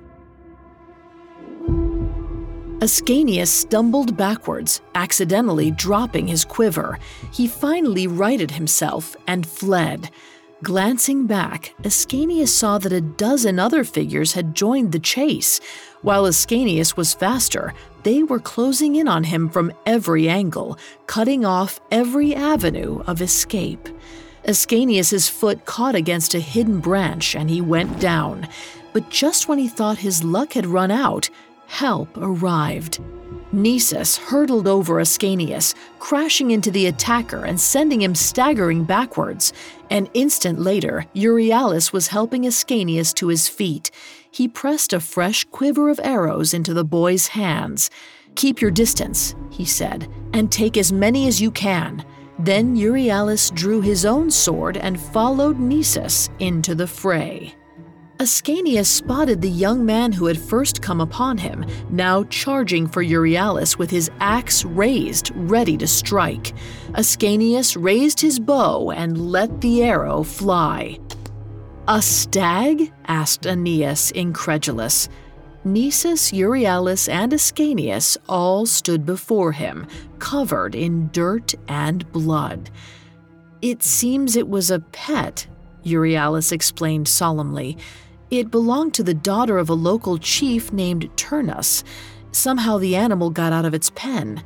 Ascanius 2.81 3.51
stumbled 3.51 4.17
backwards, 4.17 4.81
accidentally 4.95 5.69
dropping 5.69 6.25
his 6.25 6.43
quiver. 6.43 6.97
He 7.31 7.47
finally 7.47 8.07
righted 8.07 8.49
himself 8.49 9.15
and 9.27 9.45
fled. 9.45 10.09
Glancing 10.63 11.27
back, 11.27 11.75
Ascanius 11.83 12.47
saw 12.47 12.77
that 12.77 12.93
a 12.93 13.01
dozen 13.01 13.59
other 13.59 13.83
figures 13.83 14.33
had 14.33 14.55
joined 14.55 14.93
the 14.93 14.99
chase. 14.99 15.59
While 16.01 16.23
Ascanius 16.23 16.95
was 16.95 17.13
faster, 17.13 17.73
they 18.03 18.23
were 18.23 18.39
closing 18.39 18.95
in 18.95 19.07
on 19.07 19.25
him 19.25 19.49
from 19.49 19.73
every 19.85 20.29
angle, 20.29 20.77
cutting 21.07 21.43
off 21.43 21.81
every 21.91 22.33
avenue 22.33 23.03
of 23.05 23.21
escape. 23.21 23.89
Ascanius's 24.45 25.27
foot 25.27 25.65
caught 25.65 25.93
against 25.93 26.33
a 26.33 26.39
hidden 26.39 26.79
branch 26.79 27.35
and 27.35 27.49
he 27.49 27.59
went 27.59 27.99
down. 27.99 28.47
But 28.93 29.09
just 29.09 29.49
when 29.49 29.59
he 29.59 29.67
thought 29.67 29.97
his 29.97 30.23
luck 30.23 30.53
had 30.53 30.65
run 30.65 30.89
out, 30.89 31.29
Help 31.67 32.09
arrived. 32.17 32.99
Nisus 33.53 34.17
hurtled 34.17 34.67
over 34.67 34.95
Ascanius, 34.95 35.73
crashing 35.99 36.51
into 36.51 36.71
the 36.71 36.87
attacker 36.87 37.45
and 37.45 37.59
sending 37.59 38.01
him 38.01 38.13
staggering 38.13 38.83
backwards. 38.83 39.53
An 39.89 40.07
instant 40.13 40.59
later, 40.59 41.05
Euryalus 41.15 41.93
was 41.93 42.07
helping 42.07 42.43
Ascanius 42.43 43.13
to 43.15 43.27
his 43.27 43.47
feet. 43.47 43.91
He 44.29 44.47
pressed 44.47 44.91
a 44.91 44.99
fresh 44.99 45.45
quiver 45.45 45.89
of 45.89 45.99
arrows 46.03 46.53
into 46.53 46.73
the 46.73 46.83
boy's 46.83 47.27
hands. 47.27 47.89
Keep 48.35 48.59
your 48.59 48.71
distance, 48.71 49.33
he 49.49 49.63
said, 49.63 50.09
and 50.33 50.51
take 50.51 50.75
as 50.75 50.91
many 50.91 51.27
as 51.27 51.41
you 51.41 51.51
can. 51.51 52.03
Then 52.37 52.75
Euryalus 52.75 53.53
drew 53.53 53.79
his 53.79 54.05
own 54.05 54.29
sword 54.29 54.75
and 54.75 54.99
followed 54.99 55.57
Nisus 55.57 56.29
into 56.39 56.75
the 56.75 56.87
fray. 56.87 57.55
Ascanius 58.17 58.87
spotted 58.87 59.41
the 59.41 59.49
young 59.49 59.85
man 59.85 60.13
who 60.13 60.27
had 60.27 60.39
first 60.39 60.81
come 60.81 61.01
upon 61.01 61.37
him, 61.37 61.65
now 61.89 62.23
charging 62.25 62.87
for 62.87 63.03
Euryalus 63.03 63.77
with 63.77 63.89
his 63.89 64.09
axe 64.21 64.63
raised, 64.63 65.31
ready 65.35 65.75
to 65.75 65.85
strike. 65.85 66.53
Ascanius 66.93 67.75
raised 67.75 68.21
his 68.21 68.39
bow 68.39 68.91
and 68.91 69.31
let 69.31 69.59
the 69.59 69.83
arrow 69.83 70.23
fly. 70.23 70.97
A 71.89 72.01
stag? 72.01 72.93
asked 73.07 73.45
Aeneas, 73.45 74.11
incredulous. 74.11 75.09
Nisus, 75.65 76.31
Euryalus, 76.31 77.11
and 77.11 77.33
Ascanius 77.33 78.17
all 78.29 78.65
stood 78.65 79.05
before 79.05 79.51
him, 79.51 79.87
covered 80.19 80.73
in 80.73 81.09
dirt 81.11 81.53
and 81.67 82.09
blood. 82.13 82.69
It 83.61 83.83
seems 83.83 84.37
it 84.37 84.47
was 84.47 84.71
a 84.71 84.79
pet, 84.79 85.47
Euryalus 85.83 86.51
explained 86.51 87.07
solemnly. 87.07 87.77
It 88.31 88.51
belonged 88.51 88.93
to 88.95 89.03
the 89.03 89.13
daughter 89.13 89.57
of 89.57 89.69
a 89.69 89.73
local 89.73 90.17
chief 90.17 90.73
named 90.73 91.09
Turnus. 91.15 91.83
Somehow 92.31 92.77
the 92.77 92.95
animal 92.95 93.29
got 93.29 93.53
out 93.53 93.65
of 93.65 93.73
its 93.73 93.91
pen. 93.91 94.43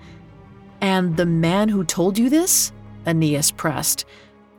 And 0.82 1.18
the 1.18 1.26
man 1.26 1.70
who 1.70 1.84
told 1.84 2.18
you 2.18 2.30
this? 2.30 2.72
Aeneas 3.06 3.52
pressed. 3.52 4.06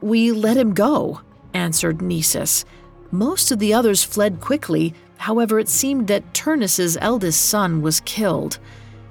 We 0.00 0.32
let 0.32 0.56
him 0.56 0.74
go, 0.74 1.20
answered 1.54 1.98
Nisus. 1.98 2.64
Most 3.10 3.50
of 3.50 3.58
the 3.58 3.74
others 3.74 4.02
fled 4.02 4.40
quickly, 4.40 4.94
however, 5.18 5.58
it 5.58 5.68
seemed 5.68 6.08
that 6.08 6.32
Turnus's 6.32 6.96
eldest 7.00 7.46
son 7.46 7.82
was 7.82 8.00
killed. 8.00 8.58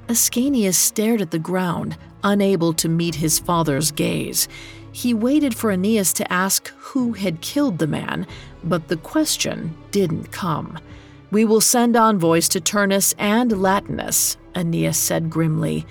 Ascanius 0.08 0.76
stared 0.76 1.22
at 1.22 1.32
the 1.32 1.40
ground, 1.40 1.98
unable 2.24 2.74
to 2.74 2.90
meet 2.90 3.16
his 3.16 3.38
father's 3.38 3.92
gaze. 3.92 4.48
He 4.92 5.14
waited 5.14 5.56
for 5.56 5.72
Aeneas 5.72 6.14
to 6.14 6.32
ask 6.32 6.74
who 6.78 7.14
had 7.14 7.42
killed 7.42 7.78
the 7.78 7.88
man, 7.88 8.26
but 8.64 8.88
the 8.88 8.98
question 8.98 9.76
didn't 9.92 10.32
come. 10.32 10.80
We 11.32 11.46
will 11.46 11.62
send 11.62 11.96
envoys 11.96 12.50
to 12.50 12.60
Turnus 12.60 13.14
and 13.20 13.52
Latinus, 13.52 14.38
Aeneas 14.56 14.98
said 14.98 15.30
grimly. 15.30 15.86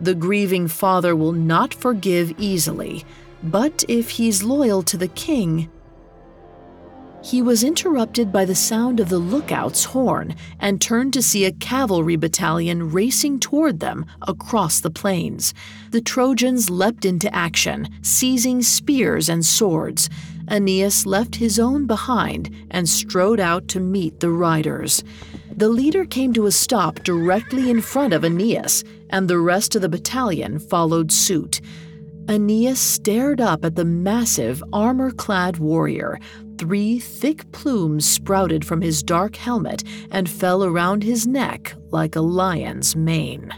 The 0.00 0.14
grieving 0.14 0.68
father 0.68 1.16
will 1.16 1.32
not 1.32 1.74
forgive 1.74 2.32
easily, 2.38 3.04
but 3.42 3.84
if 3.88 4.10
he's 4.10 4.42
loyal 4.42 4.82
to 4.84 4.96
the 4.96 5.08
king, 5.08 5.68
he 7.24 7.40
was 7.40 7.64
interrupted 7.64 8.30
by 8.30 8.44
the 8.44 8.54
sound 8.54 9.00
of 9.00 9.08
the 9.08 9.18
lookout's 9.18 9.84
horn 9.84 10.34
and 10.60 10.78
turned 10.78 11.10
to 11.10 11.22
see 11.22 11.46
a 11.46 11.52
cavalry 11.52 12.16
battalion 12.16 12.90
racing 12.90 13.40
toward 13.40 13.80
them 13.80 14.04
across 14.20 14.80
the 14.80 14.90
plains. 14.90 15.54
The 15.90 16.02
Trojans 16.02 16.68
leapt 16.68 17.06
into 17.06 17.34
action, 17.34 17.88
seizing 18.02 18.60
spears 18.60 19.30
and 19.30 19.44
swords. 19.44 20.10
Aeneas 20.50 21.06
left 21.06 21.36
his 21.36 21.58
own 21.58 21.86
behind 21.86 22.54
and 22.70 22.86
strode 22.86 23.40
out 23.40 23.68
to 23.68 23.80
meet 23.80 24.20
the 24.20 24.30
riders. 24.30 25.02
The 25.56 25.70
leader 25.70 26.04
came 26.04 26.34
to 26.34 26.44
a 26.44 26.52
stop 26.52 26.96
directly 27.04 27.70
in 27.70 27.80
front 27.80 28.12
of 28.12 28.24
Aeneas, 28.24 28.84
and 29.08 29.28
the 29.28 29.38
rest 29.38 29.74
of 29.74 29.80
the 29.80 29.88
battalion 29.88 30.58
followed 30.58 31.10
suit. 31.10 31.62
Aeneas 32.26 32.80
stared 32.80 33.38
up 33.38 33.66
at 33.66 33.74
the 33.74 33.84
massive, 33.84 34.64
armor 34.72 35.10
clad 35.10 35.58
warrior, 35.58 36.18
Three 36.58 36.98
thick 36.98 37.50
plumes 37.52 38.08
sprouted 38.08 38.64
from 38.64 38.80
his 38.80 39.02
dark 39.02 39.36
helmet 39.36 39.82
and 40.10 40.28
fell 40.28 40.64
around 40.64 41.02
his 41.02 41.26
neck 41.26 41.74
like 41.90 42.16
a 42.16 42.20
lion's 42.20 42.94
mane. 42.94 43.52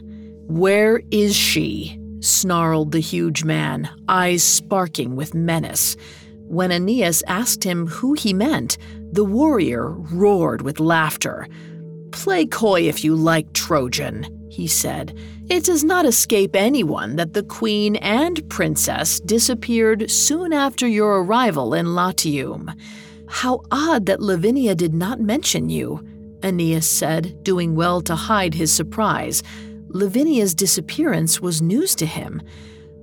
Where 0.49 1.03
is 1.11 1.35
she? 1.37 2.01
snarled 2.21 2.93
the 2.93 3.01
huge 3.01 3.45
man, 3.45 3.89
eyes 4.09 4.43
sparking 4.43 5.15
with 5.17 5.35
menace. 5.35 5.97
When 6.49 6.73
Aeneas 6.73 7.23
asked 7.27 7.63
him 7.63 7.87
who 7.87 8.15
he 8.15 8.33
meant, 8.33 8.79
the 9.13 9.25
warrior 9.25 9.91
roared 9.91 10.63
with 10.63 10.81
laughter. 10.81 11.47
Play 12.13 12.47
coy 12.47 12.83
if 12.83 13.05
you 13.05 13.15
like, 13.15 13.53
Trojan, 13.53 14.49
he 14.51 14.67
said. 14.67 15.17
It 15.49 15.63
does 15.63 15.85
not 15.85 16.07
escape 16.07 16.57
anyone 16.57 17.15
that 17.17 17.33
the 17.33 17.45
queen 17.45 17.95
and 17.97 18.49
princess 18.49 19.21
disappeared 19.21 20.11
soon 20.11 20.53
after 20.53 20.89
your 20.89 21.23
arrival 21.23 21.73
in 21.73 21.95
Latium. 21.95 22.73
How 23.29 23.61
odd 23.71 24.07
that 24.07 24.21
Lavinia 24.21 24.75
did 24.75 24.93
not 24.93 25.21
mention 25.21 25.71
you, 25.71 26.05
Aeneas 26.43 26.91
said, 26.91 27.45
doing 27.45 27.77
well 27.77 28.01
to 28.03 28.17
hide 28.17 28.55
his 28.55 28.73
surprise. 28.73 29.45
Lavinia's 29.89 30.53
disappearance 30.53 31.41
was 31.41 31.63
news 31.63 31.95
to 31.95 32.07
him. 32.07 32.43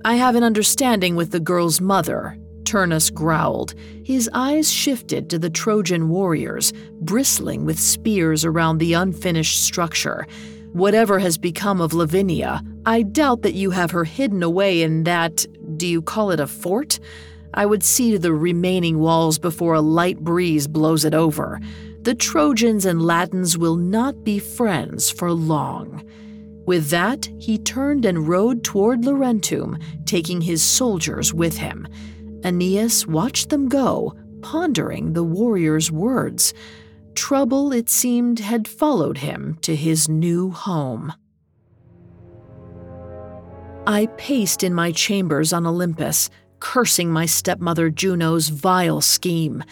I 0.04 0.16
have 0.16 0.36
an 0.36 0.42
understanding 0.42 1.16
with 1.16 1.30
the 1.30 1.40
girl's 1.40 1.80
mother, 1.80 2.38
Turnus 2.64 3.08
growled. 3.08 3.74
His 4.04 4.28
eyes 4.34 4.70
shifted 4.70 5.30
to 5.30 5.38
the 5.38 5.48
Trojan 5.48 6.10
warriors, 6.10 6.74
bristling 7.00 7.64
with 7.64 7.78
spears 7.78 8.44
around 8.44 8.78
the 8.78 8.92
unfinished 8.92 9.62
structure. 9.62 10.26
Whatever 10.74 11.20
has 11.20 11.38
become 11.38 11.80
of 11.80 11.94
Lavinia, 11.94 12.60
I 12.84 13.02
doubt 13.02 13.42
that 13.42 13.54
you 13.54 13.70
have 13.70 13.92
her 13.92 14.02
hidden 14.02 14.42
away 14.42 14.82
in 14.82 15.04
that, 15.04 15.46
do 15.76 15.86
you 15.86 16.02
call 16.02 16.32
it 16.32 16.40
a 16.40 16.48
fort? 16.48 16.98
I 17.54 17.64
would 17.64 17.84
see 17.84 18.10
to 18.10 18.18
the 18.18 18.34
remaining 18.34 18.98
walls 18.98 19.38
before 19.38 19.74
a 19.74 19.80
light 19.80 20.18
breeze 20.18 20.66
blows 20.66 21.04
it 21.04 21.14
over. 21.14 21.60
The 22.02 22.16
Trojans 22.16 22.86
and 22.86 23.00
Latins 23.00 23.56
will 23.56 23.76
not 23.76 24.24
be 24.24 24.40
friends 24.40 25.12
for 25.12 25.30
long. 25.32 26.02
With 26.66 26.88
that, 26.88 27.28
he 27.38 27.56
turned 27.56 28.04
and 28.04 28.26
rode 28.26 28.64
toward 28.64 29.02
Laurentum, 29.02 29.80
taking 30.06 30.40
his 30.40 30.60
soldiers 30.60 31.32
with 31.32 31.56
him. 31.56 31.86
Aeneas 32.42 33.06
watched 33.06 33.50
them 33.50 33.68
go, 33.68 34.12
pondering 34.42 35.12
the 35.12 35.22
warrior's 35.22 35.92
words. 35.92 36.52
Trouble, 37.14 37.72
it 37.72 37.88
seemed, 37.88 38.40
had 38.40 38.66
followed 38.66 39.18
him 39.18 39.58
to 39.62 39.74
his 39.74 40.08
new 40.08 40.50
home. 40.50 41.12
I 43.86 44.06
paced 44.16 44.64
in 44.64 44.74
my 44.74 44.92
chambers 44.92 45.52
on 45.52 45.66
Olympus, 45.66 46.30
cursing 46.58 47.10
my 47.10 47.26
stepmother 47.26 47.90
Juno's 47.90 48.48
vile 48.48 49.00
scheme. 49.00 49.62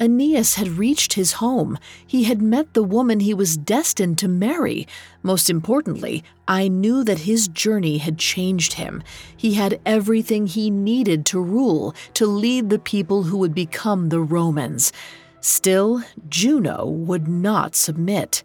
Aeneas 0.00 0.54
had 0.54 0.68
reached 0.68 1.14
his 1.14 1.32
home. 1.34 1.78
He 2.06 2.24
had 2.24 2.40
met 2.40 2.74
the 2.74 2.82
woman 2.82 3.20
he 3.20 3.34
was 3.34 3.56
destined 3.56 4.18
to 4.18 4.28
marry. 4.28 4.86
Most 5.22 5.50
importantly, 5.50 6.24
I 6.48 6.68
knew 6.68 7.04
that 7.04 7.20
his 7.20 7.48
journey 7.48 7.98
had 7.98 8.18
changed 8.18 8.74
him. 8.74 9.02
He 9.36 9.54
had 9.54 9.80
everything 9.84 10.46
he 10.46 10.70
needed 10.70 11.26
to 11.26 11.40
rule, 11.40 11.94
to 12.14 12.26
lead 12.26 12.70
the 12.70 12.78
people 12.78 13.24
who 13.24 13.38
would 13.38 13.54
become 13.54 14.08
the 14.08 14.20
Romans. 14.20 14.92
Still, 15.42 16.02
Juno 16.28 16.86
would 16.86 17.26
not 17.26 17.74
submit. 17.74 18.44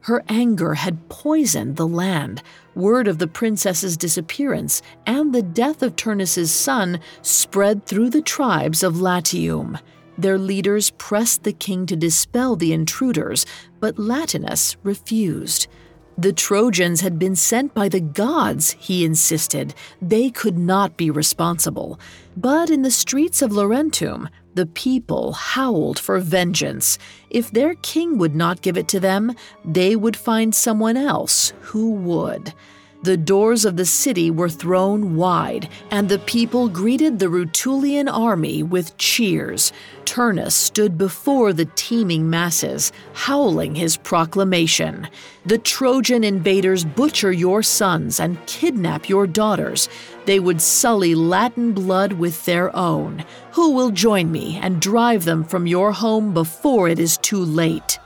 Her 0.00 0.24
anger 0.28 0.74
had 0.74 1.08
poisoned 1.08 1.76
the 1.76 1.86
land. 1.86 2.42
Word 2.74 3.06
of 3.06 3.18
the 3.18 3.28
princess's 3.28 3.96
disappearance 3.96 4.82
and 5.06 5.32
the 5.32 5.42
death 5.42 5.84
of 5.84 5.94
Turnus's 5.94 6.50
son 6.50 6.98
spread 7.22 7.86
through 7.86 8.10
the 8.10 8.22
tribes 8.22 8.82
of 8.82 9.00
Latium. 9.00 9.78
Their 10.18 10.36
leaders 10.36 10.90
pressed 10.90 11.44
the 11.44 11.52
king 11.52 11.86
to 11.86 11.94
dispel 11.94 12.56
the 12.56 12.72
intruders, 12.72 13.46
but 13.78 13.96
Latinus 13.96 14.76
refused. 14.82 15.68
The 16.18 16.32
Trojans 16.32 17.00
had 17.00 17.18
been 17.18 17.36
sent 17.36 17.72
by 17.72 17.88
the 17.88 18.00
gods, 18.00 18.72
he 18.78 19.04
insisted. 19.04 19.74
They 20.02 20.28
could 20.30 20.58
not 20.58 20.96
be 20.96 21.10
responsible. 21.10 21.98
But 22.36 22.68
in 22.68 22.82
the 22.82 22.90
streets 22.90 23.40
of 23.40 23.52
Laurentum, 23.52 24.28
the 24.54 24.66
people 24.66 25.32
howled 25.32 25.98
for 25.98 26.18
vengeance. 26.18 26.98
If 27.30 27.50
their 27.50 27.74
king 27.76 28.18
would 28.18 28.34
not 28.34 28.62
give 28.62 28.76
it 28.76 28.88
to 28.88 29.00
them, 29.00 29.34
they 29.64 29.96
would 29.96 30.16
find 30.16 30.54
someone 30.54 30.96
else 30.96 31.52
who 31.60 31.92
would. 31.92 32.52
The 33.02 33.16
doors 33.16 33.64
of 33.64 33.76
the 33.76 33.84
city 33.84 34.30
were 34.30 34.48
thrown 34.48 35.16
wide, 35.16 35.68
and 35.90 36.08
the 36.08 36.20
people 36.20 36.68
greeted 36.68 37.18
the 37.18 37.26
Rutulian 37.26 38.08
army 38.08 38.62
with 38.62 38.96
cheers. 38.96 39.72
Turnus 40.04 40.54
stood 40.54 40.96
before 40.96 41.52
the 41.52 41.68
teeming 41.74 42.30
masses, 42.30 42.92
howling 43.12 43.74
his 43.74 43.96
proclamation 43.96 45.08
The 45.44 45.58
Trojan 45.58 46.22
invaders 46.22 46.84
butcher 46.84 47.32
your 47.32 47.64
sons 47.64 48.20
and 48.20 48.46
kidnap 48.46 49.08
your 49.08 49.26
daughters. 49.26 49.88
They 50.26 50.38
would 50.38 50.60
sully 50.60 51.16
Latin 51.16 51.72
blood 51.72 52.12
with 52.12 52.44
their 52.44 52.74
own. 52.76 53.24
Who 53.54 53.72
will 53.72 53.90
join 53.90 54.32
me 54.32 54.58
and 54.62 54.80
drive 54.80 55.24
them 55.24 55.44
from 55.44 55.66
your 55.66 55.92
home 55.92 56.32
before 56.32 56.88
it 56.88 56.98
is 56.98 57.18
too 57.18 57.44
late? 57.44 57.98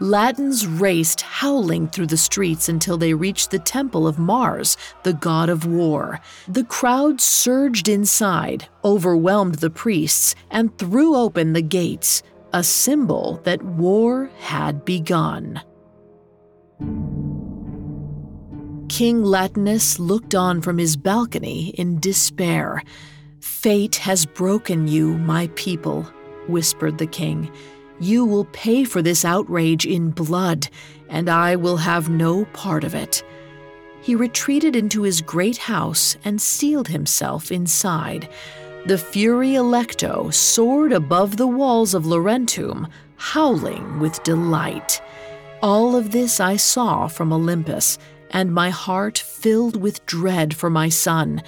Latins 0.00 0.66
raced 0.66 1.20
howling 1.22 1.88
through 1.88 2.06
the 2.06 2.16
streets 2.16 2.68
until 2.68 2.96
they 2.98 3.14
reached 3.14 3.50
the 3.50 3.58
temple 3.58 4.06
of 4.06 4.18
Mars, 4.18 4.76
the 5.02 5.12
god 5.12 5.48
of 5.48 5.66
war. 5.66 6.20
The 6.48 6.64
crowd 6.64 7.20
surged 7.20 7.88
inside, 7.88 8.68
overwhelmed 8.84 9.56
the 9.56 9.70
priests, 9.70 10.34
and 10.50 10.76
threw 10.78 11.14
open 11.14 11.52
the 11.52 11.62
gates, 11.62 12.22
a 12.52 12.62
symbol 12.62 13.40
that 13.44 13.62
war 13.62 14.30
had 14.38 14.84
begun. 14.84 15.60
King 18.88 19.24
Latinus 19.24 19.98
looked 19.98 20.34
on 20.34 20.62
from 20.62 20.78
his 20.78 20.96
balcony 20.96 21.68
in 21.70 22.00
despair. 22.00 22.82
Fate 23.46 23.96
has 23.96 24.26
broken 24.26 24.88
you, 24.88 25.16
my 25.18 25.48
people, 25.54 26.02
whispered 26.48 26.98
the 26.98 27.06
king. 27.06 27.50
You 28.00 28.24
will 28.24 28.44
pay 28.46 28.82
for 28.82 29.02
this 29.02 29.24
outrage 29.24 29.86
in 29.86 30.10
blood, 30.10 30.68
and 31.08 31.30
I 31.30 31.54
will 31.54 31.76
have 31.76 32.10
no 32.10 32.44
part 32.46 32.82
of 32.82 32.94
it. 32.94 33.22
He 34.02 34.16
retreated 34.16 34.74
into 34.74 35.02
his 35.02 35.22
great 35.22 35.56
house 35.56 36.16
and 36.24 36.42
sealed 36.42 36.88
himself 36.88 37.52
inside. 37.52 38.28
The 38.86 38.98
Fury 38.98 39.52
Alecto 39.52 40.34
soared 40.34 40.92
above 40.92 41.36
the 41.36 41.46
walls 41.46 41.94
of 41.94 42.04
Laurentum, 42.04 42.88
howling 43.16 44.00
with 44.00 44.22
delight. 44.24 45.00
All 45.62 45.94
of 45.94 46.10
this 46.10 46.40
I 46.40 46.56
saw 46.56 47.06
from 47.06 47.32
Olympus, 47.32 47.96
and 48.30 48.52
my 48.52 48.70
heart 48.70 49.18
filled 49.18 49.80
with 49.80 50.04
dread 50.04 50.54
for 50.54 50.68
my 50.68 50.88
son. 50.88 51.42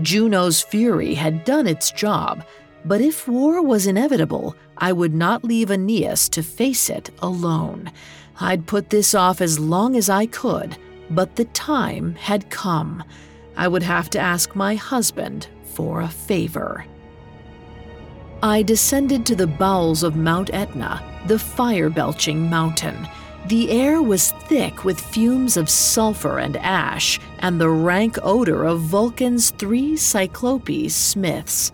Juno's 0.00 0.62
fury 0.62 1.14
had 1.14 1.44
done 1.44 1.66
its 1.66 1.90
job, 1.90 2.44
but 2.84 3.00
if 3.00 3.28
war 3.28 3.62
was 3.62 3.86
inevitable, 3.86 4.56
I 4.78 4.92
would 4.92 5.14
not 5.14 5.44
leave 5.44 5.70
Aeneas 5.70 6.28
to 6.30 6.42
face 6.42 6.88
it 6.88 7.10
alone. 7.20 7.92
I'd 8.40 8.66
put 8.66 8.90
this 8.90 9.14
off 9.14 9.40
as 9.40 9.58
long 9.58 9.94
as 9.94 10.08
I 10.08 10.26
could, 10.26 10.76
but 11.10 11.36
the 11.36 11.44
time 11.46 12.14
had 12.14 12.50
come. 12.50 13.04
I 13.56 13.68
would 13.68 13.82
have 13.82 14.08
to 14.10 14.18
ask 14.18 14.56
my 14.56 14.74
husband 14.74 15.48
for 15.74 16.00
a 16.00 16.08
favor. 16.08 16.86
I 18.42 18.62
descended 18.62 19.24
to 19.26 19.36
the 19.36 19.46
bowels 19.46 20.02
of 20.02 20.16
Mount 20.16 20.52
Etna, 20.52 21.00
the 21.26 21.38
fire 21.38 21.90
belching 21.90 22.50
mountain. 22.50 23.06
The 23.46 23.70
air 23.72 24.00
was 24.00 24.30
thick 24.30 24.84
with 24.84 25.00
fumes 25.00 25.56
of 25.56 25.68
sulfur 25.68 26.38
and 26.38 26.56
ash, 26.58 27.18
and 27.40 27.60
the 27.60 27.68
rank 27.68 28.16
odor 28.22 28.64
of 28.64 28.80
Vulcan's 28.80 29.50
three 29.50 29.96
Cyclopes 29.96 30.94
smiths. 30.94 31.72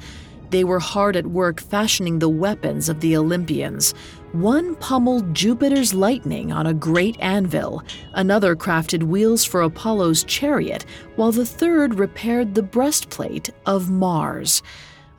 They 0.48 0.64
were 0.64 0.81
hard 0.81 1.14
at 1.14 1.26
work 1.26 1.61
fashioning 1.61 2.20
the 2.20 2.28
weapons 2.28 2.88
of 2.88 3.00
the 3.00 3.14
Olympians. 3.18 3.92
One 4.33 4.76
pummeled 4.76 5.35
Jupiter's 5.35 5.92
lightning 5.92 6.52
on 6.52 6.66
a 6.66 6.72
great 6.72 7.18
anvil, 7.20 7.83
another 8.14 8.57
crafted 8.57 9.02
wheels 9.02 9.44
for 9.44 9.61
Apollo's 9.61 10.24
chariot, 10.24 10.87
while 11.16 11.33
the 11.33 11.44
third 11.44 11.98
repaired 11.98 12.54
the 12.54 12.62
breastplate 12.62 13.50
of 13.66 13.90
Mars. 13.90 14.62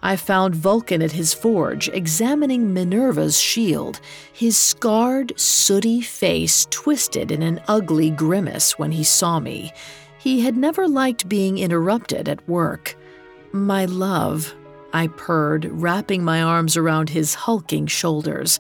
I 0.02 0.16
found 0.16 0.56
Vulcan 0.56 1.02
at 1.02 1.12
his 1.12 1.34
forge 1.34 1.90
examining 1.90 2.74
Minerva's 2.74 3.40
shield, 3.40 4.00
his 4.32 4.58
scarred, 4.58 5.38
sooty 5.38 6.02
face 6.02 6.66
twisted 6.70 7.32
in 7.32 7.42
an 7.42 7.62
ugly 7.68 8.10
grimace 8.10 8.80
when 8.80 8.92
he 8.92 9.04
saw 9.04 9.40
me. 9.40 9.74
He 10.18 10.42
had 10.42 10.56
never 10.56 10.88
liked 10.88 11.30
being 11.30 11.58
interrupted 11.58 12.30
at 12.30 12.48
work. 12.48 12.96
My 13.52 13.86
love, 13.86 14.54
I 14.94 15.08
purred, 15.08 15.66
wrapping 15.66 16.24
my 16.24 16.42
arms 16.42 16.78
around 16.78 17.10
his 17.10 17.36
hulking 17.36 17.88
shoulders. 17.88 18.60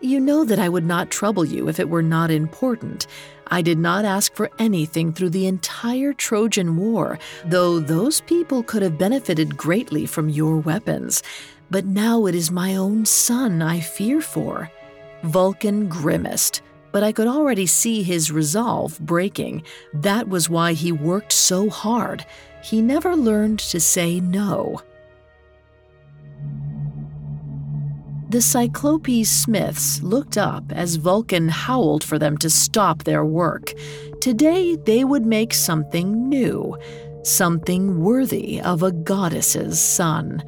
You 0.00 0.20
know 0.20 0.44
that 0.44 0.58
I 0.58 0.68
would 0.68 0.84
not 0.84 1.10
trouble 1.10 1.44
you 1.44 1.68
if 1.68 1.80
it 1.80 1.88
were 1.88 2.02
not 2.02 2.30
important. 2.30 3.06
I 3.48 3.62
did 3.62 3.78
not 3.78 4.04
ask 4.04 4.34
for 4.34 4.50
anything 4.58 5.12
through 5.12 5.30
the 5.30 5.46
entire 5.46 6.12
Trojan 6.12 6.76
War, 6.76 7.18
though 7.44 7.78
those 7.78 8.20
people 8.22 8.62
could 8.62 8.82
have 8.82 8.98
benefited 8.98 9.56
greatly 9.56 10.04
from 10.06 10.28
your 10.28 10.56
weapons. 10.56 11.22
But 11.70 11.84
now 11.84 12.26
it 12.26 12.34
is 12.34 12.50
my 12.50 12.76
own 12.76 13.06
son 13.06 13.62
I 13.62 13.80
fear 13.80 14.20
for. 14.20 14.70
Vulcan 15.22 15.88
grimaced, 15.88 16.62
but 16.92 17.02
I 17.02 17.12
could 17.12 17.26
already 17.26 17.66
see 17.66 18.02
his 18.02 18.32
resolve 18.32 18.98
breaking. 19.00 19.62
That 19.92 20.28
was 20.28 20.48
why 20.48 20.72
he 20.72 20.92
worked 20.92 21.32
so 21.32 21.70
hard. 21.70 22.26
He 22.62 22.80
never 22.80 23.14
learned 23.14 23.60
to 23.60 23.80
say 23.80 24.20
no. 24.20 24.80
The 28.28 28.42
Cyclopes 28.42 29.28
Smiths 29.28 30.02
looked 30.02 30.36
up 30.36 30.72
as 30.72 30.96
Vulcan 30.96 31.48
howled 31.48 32.02
for 32.02 32.18
them 32.18 32.36
to 32.38 32.50
stop 32.50 33.04
their 33.04 33.24
work. 33.24 33.72
Today 34.20 34.74
they 34.74 35.04
would 35.04 35.24
make 35.24 35.54
something 35.54 36.28
new, 36.28 36.76
something 37.22 38.00
worthy 38.02 38.60
of 38.60 38.82
a 38.82 38.90
goddess's 38.90 39.80
son. 39.80 40.42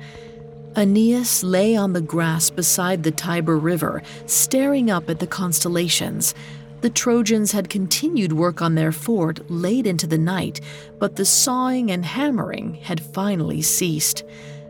Aeneas 0.77 1.45
lay 1.45 1.77
on 1.77 1.93
the 1.93 2.01
grass 2.01 2.51
beside 2.51 3.05
the 3.05 3.13
Tiber 3.13 3.57
River, 3.57 4.03
staring 4.27 4.91
up 4.91 5.09
at 5.09 5.21
the 5.21 5.27
constellations. 5.29 6.35
The 6.81 6.91
Trojans 6.91 7.53
had 7.53 7.71
continued 7.71 8.33
work 8.33 8.61
on 8.61 8.75
their 8.75 8.93
fort 8.93 9.49
late 9.49 9.87
into 9.87 10.09
the 10.09 10.19
night, 10.19 10.61
but 10.99 11.15
the 11.15 11.25
sawing 11.25 11.93
and 11.93 12.05
hammering 12.05 12.75
had 12.75 13.01
finally 13.01 13.63
ceased. 13.63 14.25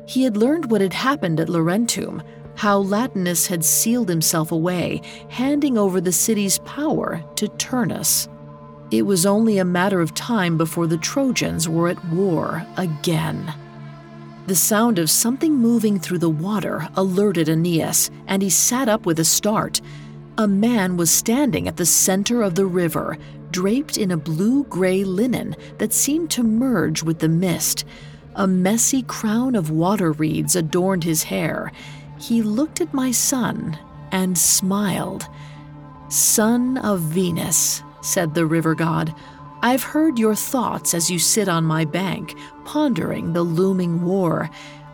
He 0.07 0.25
had 0.25 0.37
learned 0.37 0.71
what 0.71 0.83
had 0.83 0.93
happened 0.93 1.41
at 1.41 1.49
Laurentum 1.49 2.23
how 2.59 2.83
Latinus 2.83 3.47
had 3.47 3.65
sealed 3.65 4.09
himself 4.09 4.51
away, 4.51 5.01
handing 5.29 5.79
over 5.79 6.01
the 6.01 6.11
city's 6.11 6.59
power 6.61 7.23
to 7.37 7.47
Turnus. 7.47 8.27
It 8.91 9.03
was 9.03 9.25
only 9.25 9.59
a 9.59 9.65
matter 9.65 10.01
of 10.01 10.13
time 10.13 10.59
before 10.59 10.89
the 10.89 10.97
Trojans 10.97 11.69
were 11.69 11.89
at 11.89 12.05
war 12.07 12.67
again. 12.77 13.55
The 14.49 14.57
sound 14.57 14.99
of 14.99 15.09
something 15.09 15.55
moving 15.55 16.01
through 16.01 16.19
the 16.19 16.29
water 16.29 16.89
alerted 16.97 17.49
Aeneas, 17.49 18.11
and 18.27 18.43
he 18.43 18.51
sat 18.51 18.89
up 18.89 19.07
with 19.07 19.21
a 19.21 19.25
start. 19.25 19.81
A 20.37 20.49
man 20.49 20.97
was 20.97 21.13
standing 21.13 21.69
at 21.69 21.77
the 21.77 21.87
center 21.87 22.43
of 22.43 22.57
the 22.57 22.67
river, 22.67 23.19
draped 23.53 23.97
in 23.97 24.11
a 24.11 24.17
blue 24.17 24.65
gray 24.65 25.05
linen 25.05 25.55
that 25.79 25.93
seemed 25.93 26.33
to 26.33 26.43
merge 26.43 27.05
with 27.05 27.21
the 27.21 27.29
mist. 27.29 27.85
A 28.35 28.49
messy 28.49 29.03
crown 29.03 29.55
of 29.55 29.71
water 29.71 30.11
reeds 30.11 30.57
adorned 30.57 31.05
his 31.05 31.23
hair, 31.25 31.71
he 32.19 32.43
looked 32.43 32.81
at 32.81 32.95
my 32.95 33.11
son 33.11 33.79
and 34.13 34.37
smiled. 34.37 35.27
Son 36.09 36.79
of 36.79 37.01
Venus, 37.01 37.83
said 38.01 38.35
the 38.35 38.47
river 38.47 38.75
god, 38.75 39.15
I've 39.63 39.83
heard 39.83 40.19
your 40.19 40.35
thoughts 40.35 40.95
as 40.95 41.11
you 41.11 41.19
sit 41.19 41.49
on 41.49 41.65
my 41.65 41.85
bank, 41.85 42.37
pondering 42.65 43.33
the 43.33 43.43
looming 43.43 44.03
war. 44.03 44.51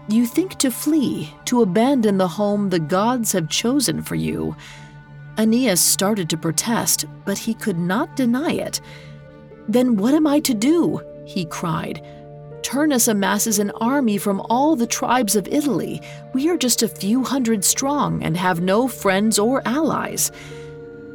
You 0.08 0.26
think 0.26 0.56
to 0.56 0.70
flee, 0.70 1.34
to 1.46 1.62
abandon 1.62 2.18
the 2.18 2.28
home 2.28 2.70
the 2.70 2.78
gods 2.78 3.32
have 3.32 3.48
chosen 3.48 4.02
for 4.02 4.14
you. 4.14 4.56
Aeneas 5.38 5.80
started 5.80 6.30
to 6.30 6.36
protest, 6.36 7.04
but 7.24 7.38
he 7.38 7.54
could 7.54 7.78
not 7.78 8.16
deny 8.16 8.52
it. 8.52 8.80
Then 9.68 9.96
what 9.96 10.14
am 10.14 10.26
I 10.26 10.40
to 10.40 10.54
do? 10.54 11.00
he 11.26 11.44
cried. 11.44 12.04
Turnus 12.64 13.08
amasses 13.08 13.58
an 13.58 13.70
army 13.72 14.16
from 14.16 14.40
all 14.48 14.74
the 14.74 14.86
tribes 14.86 15.36
of 15.36 15.46
Italy. 15.48 16.00
We 16.32 16.48
are 16.48 16.56
just 16.56 16.82
a 16.82 16.88
few 16.88 17.22
hundred 17.22 17.62
strong 17.62 18.22
and 18.22 18.38
have 18.38 18.62
no 18.62 18.88
friends 18.88 19.38
or 19.38 19.60
allies. 19.66 20.32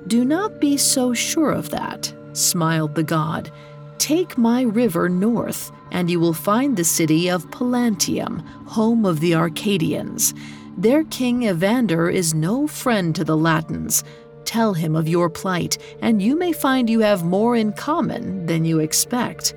Do 0.05 0.23
not 0.23 0.61
be 0.61 0.77
so 0.77 1.11
sure 1.11 1.51
of 1.51 1.71
that, 1.71 2.13
smiled 2.33 2.93
the 2.93 3.03
god. 3.03 3.51
Take 3.97 4.37
my 4.37 4.61
river 4.61 5.09
north, 5.09 5.71
and 5.91 6.09
you 6.09 6.19
will 6.19 6.35
find 6.35 6.77
the 6.77 6.83
city 6.83 7.29
of 7.31 7.49
Pallanteum, 7.49 8.45
home 8.67 9.03
of 9.03 9.19
the 9.19 9.33
Arcadians. 9.33 10.35
Their 10.77 11.03
king 11.05 11.43
Evander 11.47 12.11
is 12.11 12.35
no 12.35 12.67
friend 12.67 13.15
to 13.15 13.23
the 13.23 13.35
Latins. 13.35 14.03
Tell 14.45 14.73
him 14.73 14.95
of 14.95 15.07
your 15.07 15.31
plight, 15.31 15.79
and 15.99 16.21
you 16.21 16.37
may 16.37 16.53
find 16.53 16.87
you 16.87 16.99
have 16.99 17.23
more 17.25 17.55
in 17.55 17.73
common 17.73 18.45
than 18.45 18.65
you 18.65 18.77
expect. 18.79 19.55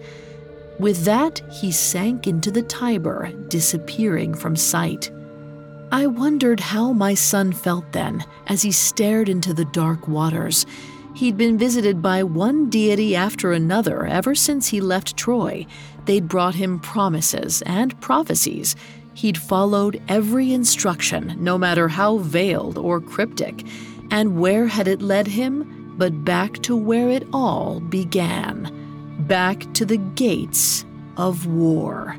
With 0.79 1.05
that, 1.05 1.41
he 1.51 1.71
sank 1.71 2.27
into 2.27 2.51
the 2.51 2.63
Tiber, 2.63 3.31
disappearing 3.49 4.35
from 4.35 4.57
sight. 4.57 5.11
I 5.93 6.07
wondered 6.07 6.59
how 6.59 6.93
my 6.93 7.15
son 7.15 7.53
felt 7.53 7.93
then 7.93 8.25
as 8.47 8.63
he 8.63 8.73
stared 8.73 9.29
into 9.29 9.53
the 9.53 9.67
dark 9.67 10.09
waters. 10.09 10.65
He'd 11.15 11.37
been 11.37 11.59
visited 11.59 12.01
by 12.01 12.23
one 12.23 12.71
deity 12.71 13.15
after 13.15 13.53
another 13.53 14.07
ever 14.07 14.35
since 14.35 14.69
he 14.69 14.81
left 14.81 15.17
Troy. 15.17 15.67
They'd 16.07 16.29
brought 16.29 16.55
him 16.55 16.81
promises 16.81 17.63
and 17.67 18.01
prophecies. 18.01 18.75
He'd 19.13 19.37
followed 19.37 20.01
every 20.09 20.55
instruction, 20.55 21.37
no 21.39 21.59
matter 21.59 21.89
how 21.89 22.17
veiled 22.17 22.79
or 22.79 22.99
cryptic. 22.99 23.67
And 24.11 24.41
where 24.41 24.67
had 24.67 24.89
it 24.89 25.03
led 25.03 25.27
him? 25.27 25.95
But 25.99 26.25
back 26.25 26.55
to 26.63 26.75
where 26.75 27.11
it 27.11 27.29
all 27.35 27.81
began 27.81 28.82
back 29.27 29.73
to 29.75 29.85
the 29.85 29.97
gates 29.97 30.85
of 31.17 31.47
war. 31.47 32.17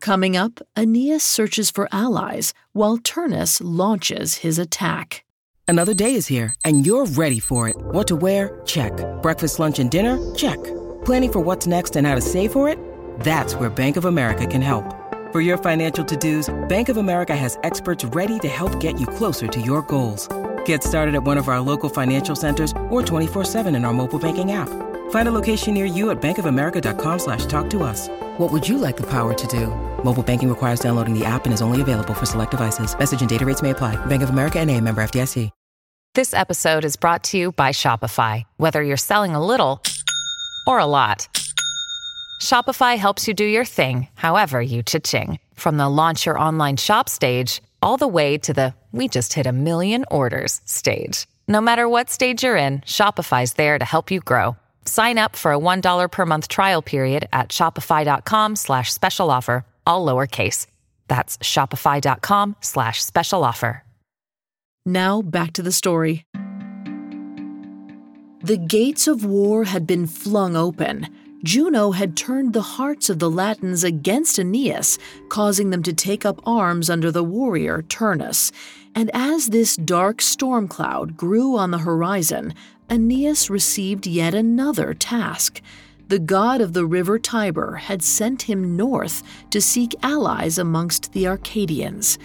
Coming 0.00 0.36
up, 0.36 0.60
Aeneas 0.76 1.24
searches 1.24 1.70
for 1.70 1.88
allies 1.90 2.52
while 2.72 2.98
Turnus 2.98 3.60
launches 3.64 4.34
his 4.34 4.58
attack. 4.58 5.24
Another 5.66 5.94
day 5.94 6.14
is 6.14 6.26
here, 6.26 6.54
and 6.62 6.84
you're 6.84 7.06
ready 7.06 7.40
for 7.40 7.70
it. 7.70 7.76
What 7.76 8.06
to 8.08 8.16
wear? 8.16 8.60
Check. 8.66 8.92
Breakfast, 9.22 9.58
lunch, 9.58 9.78
and 9.78 9.90
dinner? 9.90 10.18
Check. 10.34 10.62
Planning 11.06 11.32
for 11.32 11.40
what's 11.40 11.66
next 11.66 11.96
and 11.96 12.06
how 12.06 12.14
to 12.14 12.20
save 12.20 12.52
for 12.52 12.68
it? 12.68 12.78
That's 13.20 13.54
where 13.54 13.70
Bank 13.70 13.96
of 13.96 14.04
America 14.04 14.46
can 14.46 14.60
help. 14.60 14.84
For 15.32 15.40
your 15.40 15.56
financial 15.56 16.04
to 16.04 16.16
dos, 16.16 16.54
Bank 16.68 16.90
of 16.90 16.98
America 16.98 17.34
has 17.34 17.58
experts 17.62 18.04
ready 18.04 18.38
to 18.40 18.48
help 18.48 18.78
get 18.78 19.00
you 19.00 19.06
closer 19.06 19.46
to 19.46 19.60
your 19.60 19.80
goals. 19.82 20.28
Get 20.66 20.82
started 20.82 21.14
at 21.14 21.22
one 21.22 21.38
of 21.38 21.48
our 21.48 21.60
local 21.60 21.88
financial 21.88 22.36
centers 22.36 22.72
or 22.90 23.02
24-7 23.02 23.74
in 23.74 23.84
our 23.84 23.92
mobile 23.92 24.18
banking 24.18 24.52
app. 24.52 24.68
Find 25.10 25.28
a 25.28 25.32
location 25.32 25.74
near 25.74 25.86
you 25.86 26.10
at 26.10 26.20
bankofamerica.com 26.20 27.18
slash 27.18 27.46
talk 27.46 27.70
to 27.70 27.82
us. 27.82 28.08
What 28.38 28.52
would 28.52 28.68
you 28.68 28.78
like 28.78 28.96
the 28.96 29.08
power 29.08 29.32
to 29.32 29.46
do? 29.46 29.68
Mobile 30.04 30.22
banking 30.22 30.48
requires 30.48 30.80
downloading 30.80 31.18
the 31.18 31.24
app 31.24 31.46
and 31.46 31.54
is 31.54 31.62
only 31.62 31.80
available 31.80 32.14
for 32.14 32.26
select 32.26 32.50
devices. 32.50 32.98
Message 32.98 33.20
and 33.20 33.30
data 33.30 33.46
rates 33.46 33.62
may 33.62 33.70
apply. 33.70 33.96
Bank 34.06 34.22
of 34.22 34.30
America 34.30 34.60
and 34.60 34.70
a 34.70 34.80
member 34.80 35.02
FDIC. 35.02 35.50
This 36.14 36.32
episode 36.32 36.84
is 36.84 36.94
brought 36.94 37.24
to 37.24 37.36
you 37.36 37.50
by 37.50 37.70
Shopify. 37.70 38.44
Whether 38.56 38.84
you're 38.84 38.96
selling 38.96 39.34
a 39.34 39.44
little 39.44 39.82
or 40.64 40.78
a 40.78 40.86
lot, 40.86 41.26
Shopify 42.40 42.96
helps 42.96 43.26
you 43.26 43.34
do 43.34 43.44
your 43.44 43.64
thing, 43.64 44.06
however 44.14 44.62
you 44.62 44.84
cha-ching. 44.84 45.40
From 45.54 45.76
the 45.76 45.88
launch 45.88 46.24
your 46.24 46.38
online 46.38 46.76
shop 46.76 47.08
stage 47.08 47.60
all 47.82 47.96
the 47.96 48.06
way 48.06 48.38
to 48.38 48.52
the 48.52 48.74
we 48.94 49.08
just 49.08 49.32
hit 49.32 49.46
a 49.46 49.52
million 49.52 50.04
orders 50.08 50.60
stage. 50.64 51.26
No 51.48 51.60
matter 51.60 51.88
what 51.88 52.08
stage 52.08 52.44
you're 52.44 52.56
in, 52.56 52.80
Shopify's 52.82 53.54
there 53.54 53.76
to 53.76 53.84
help 53.84 54.12
you 54.12 54.20
grow. 54.20 54.56
Sign 54.84 55.18
up 55.18 55.34
for 55.34 55.52
a 55.52 55.58
$1 55.58 56.10
per 56.12 56.24
month 56.24 56.46
trial 56.46 56.80
period 56.80 57.28
at 57.32 57.48
shopify.com 57.48 58.54
slash 58.54 58.92
special 58.92 59.30
offer, 59.32 59.66
all 59.84 60.06
lowercase. 60.06 60.66
That's 61.08 61.36
shopify.com 61.38 62.56
slash 62.60 63.02
special 63.02 63.42
offer. 63.42 63.82
Now 64.86 65.22
back 65.22 65.54
to 65.54 65.62
the 65.62 65.72
story. 65.72 66.24
The 68.42 68.58
gates 68.58 69.06
of 69.06 69.24
war 69.24 69.64
had 69.64 69.86
been 69.86 70.06
flung 70.06 70.54
open 70.54 71.08
Juno 71.44 71.90
had 71.90 72.16
turned 72.16 72.54
the 72.54 72.62
hearts 72.62 73.10
of 73.10 73.18
the 73.18 73.30
Latins 73.30 73.84
against 73.84 74.38
Aeneas, 74.38 74.98
causing 75.28 75.68
them 75.68 75.82
to 75.82 75.92
take 75.92 76.24
up 76.24 76.40
arms 76.46 76.88
under 76.88 77.12
the 77.12 77.22
warrior 77.22 77.82
Turnus. 77.82 78.50
And 78.94 79.10
as 79.12 79.48
this 79.48 79.76
dark 79.76 80.22
storm 80.22 80.68
cloud 80.68 81.16
grew 81.16 81.56
on 81.56 81.70
the 81.70 81.78
horizon, 81.78 82.54
Aeneas 82.88 83.50
received 83.50 84.06
yet 84.06 84.34
another 84.34 84.94
task. 84.94 85.60
The 86.08 86.18
god 86.18 86.60
of 86.60 86.74
the 86.74 86.86
river 86.86 87.18
Tiber 87.18 87.76
had 87.76 88.02
sent 88.02 88.42
him 88.42 88.76
north 88.76 89.22
to 89.50 89.60
seek 89.60 89.94
allies 90.02 90.58
amongst 90.58 91.12
the 91.12 91.26
Arcadians. 91.26 92.18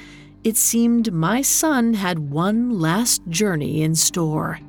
It 0.44 0.58
seemed 0.58 1.14
my 1.14 1.42
son 1.42 1.94
had 1.96 2.20
one 2.20 2.80
last 2.80 3.22
journey 3.30 3.82
in 3.82 3.96
store. 3.96 4.60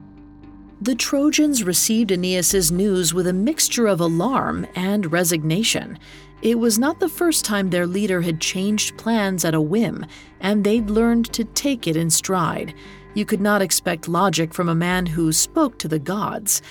The 0.80 0.94
Trojans 0.94 1.62
received 1.62 2.10
Aeneas's 2.10 2.72
news 2.72 3.12
with 3.12 3.26
a 3.26 3.34
mixture 3.34 3.86
of 3.86 4.00
alarm 4.00 4.66
and 4.74 5.12
resignation. 5.12 5.98
It 6.42 6.59
was 6.59 6.79
not 6.79 7.00
the 7.00 7.09
first 7.09 7.44
time 7.44 7.68
their 7.68 7.87
leader 7.87 8.22
had 8.22 8.40
changed 8.40 8.96
plans 8.96 9.44
at 9.44 9.55
a 9.55 9.61
whim, 9.61 10.07
and 10.40 10.64
they'd 10.64 10.88
learned 10.88 11.31
to 11.35 11.44
take 11.44 11.87
it 11.87 11.96
in 11.96 12.09
stride. 12.09 12.74
You 13.12 13.26
could 13.26 13.42
not 13.42 13.61
expect 13.61 14.09
logic 14.09 14.55
from 14.55 14.68
a 14.68 14.74
man 14.74 15.05
who 15.05 15.33
spoke 15.33 15.79
to 15.79 15.88
the 15.88 15.98
gods. 15.98 16.62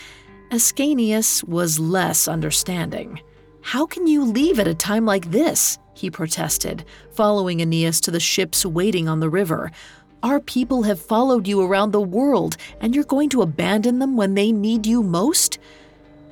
Ascanius 0.50 1.44
was 1.44 1.80
less 1.80 2.28
understanding. 2.28 3.22
How 3.62 3.86
can 3.86 4.08
you 4.08 4.24
leave 4.24 4.60
at 4.60 4.68
a 4.68 4.74
time 4.74 5.06
like 5.06 5.30
this? 5.30 5.78
he 5.94 6.10
protested, 6.10 6.86
following 7.12 7.62
Aeneas 7.62 8.02
to 8.02 8.12
the 8.12 8.20
ships 8.20 8.66
waiting 8.66 9.08
on 9.08 9.20
the 9.20 9.30
river. 9.30 9.70
Our 10.24 10.40
people 10.40 10.84
have 10.84 11.00
followed 11.00 11.48
you 11.48 11.62
around 11.62 11.92
the 11.92 12.02
world, 12.02 12.58
and 12.82 12.96
you're 12.96 13.04
going 13.04 13.30
to 13.30 13.42
abandon 13.42 14.00
them 14.00 14.18
when 14.18 14.34
they 14.34 14.52
need 14.52 14.88
you 14.88 15.04
most? 15.04 15.60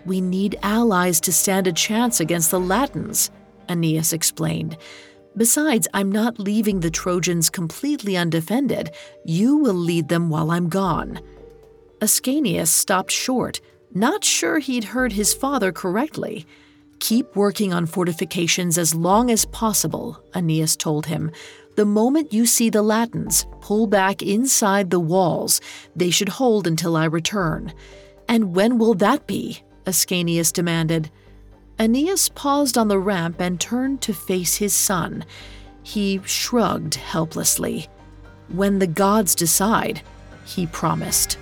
We 0.08 0.22
need 0.22 0.58
allies 0.64 1.20
to 1.22 1.34
stand 1.34 1.68
a 1.68 1.74
chance 1.74 2.22
against 2.22 2.50
the 2.50 2.62
Latins, 2.62 3.30
Aeneas 3.68 4.14
explained. 4.14 4.78
Besides, 5.36 5.86
I'm 5.94 6.10
not 6.10 6.40
leaving 6.40 6.80
the 6.80 6.90
Trojans 6.90 7.50
completely 7.50 8.16
undefended. 8.16 8.96
You 9.26 9.58
will 9.58 9.74
lead 9.74 10.08
them 10.08 10.30
while 10.30 10.50
I'm 10.50 10.70
gone. 10.70 11.20
Ascanius 12.00 12.70
stopped 12.70 13.12
short, 13.12 13.60
not 13.94 14.24
sure 14.24 14.60
he'd 14.60 14.86
heard 14.86 15.12
his 15.12 15.34
father 15.34 15.74
correctly. 15.74 16.46
Keep 17.00 17.36
working 17.36 17.74
on 17.74 17.86
fortifications 17.86 18.78
as 18.78 18.96
long 18.96 19.30
as 19.30 19.44
possible, 19.44 20.24
Aeneas 20.34 20.78
told 20.78 21.08
him. 21.08 21.32
The 21.76 21.86
moment 21.86 22.32
you 22.32 22.46
see 22.46 22.70
the 22.70 22.82
Latins, 22.82 23.46
pull 23.60 23.88
back 23.88 24.22
inside 24.22 24.90
the 24.90 25.02
walls. 25.02 25.60
They 25.98 26.12
should 26.12 26.30
hold 26.30 26.66
until 26.66 26.96
I 26.96 27.06
return. 27.06 27.74
And 28.30 28.56
when 28.56 28.78
will 28.78 28.94
that 28.96 29.28
be? 29.28 29.64
Ascanius 29.88 30.52
demanded. 30.52 31.10
Aeneas 31.80 32.30
paused 32.30 32.78
on 32.78 32.90
the 32.90 33.00
ramp 33.00 33.40
and 33.40 33.60
turned 33.60 34.02
to 34.02 34.14
face 34.14 34.58
his 34.58 34.74
son. 34.74 35.26
He 35.82 36.20
shrugged 36.26 36.96
helplessly. 36.96 37.88
When 38.50 38.80
the 38.80 38.88
gods 38.88 39.34
decide, 39.34 40.02
he 40.46 40.68
promised. 40.68 41.38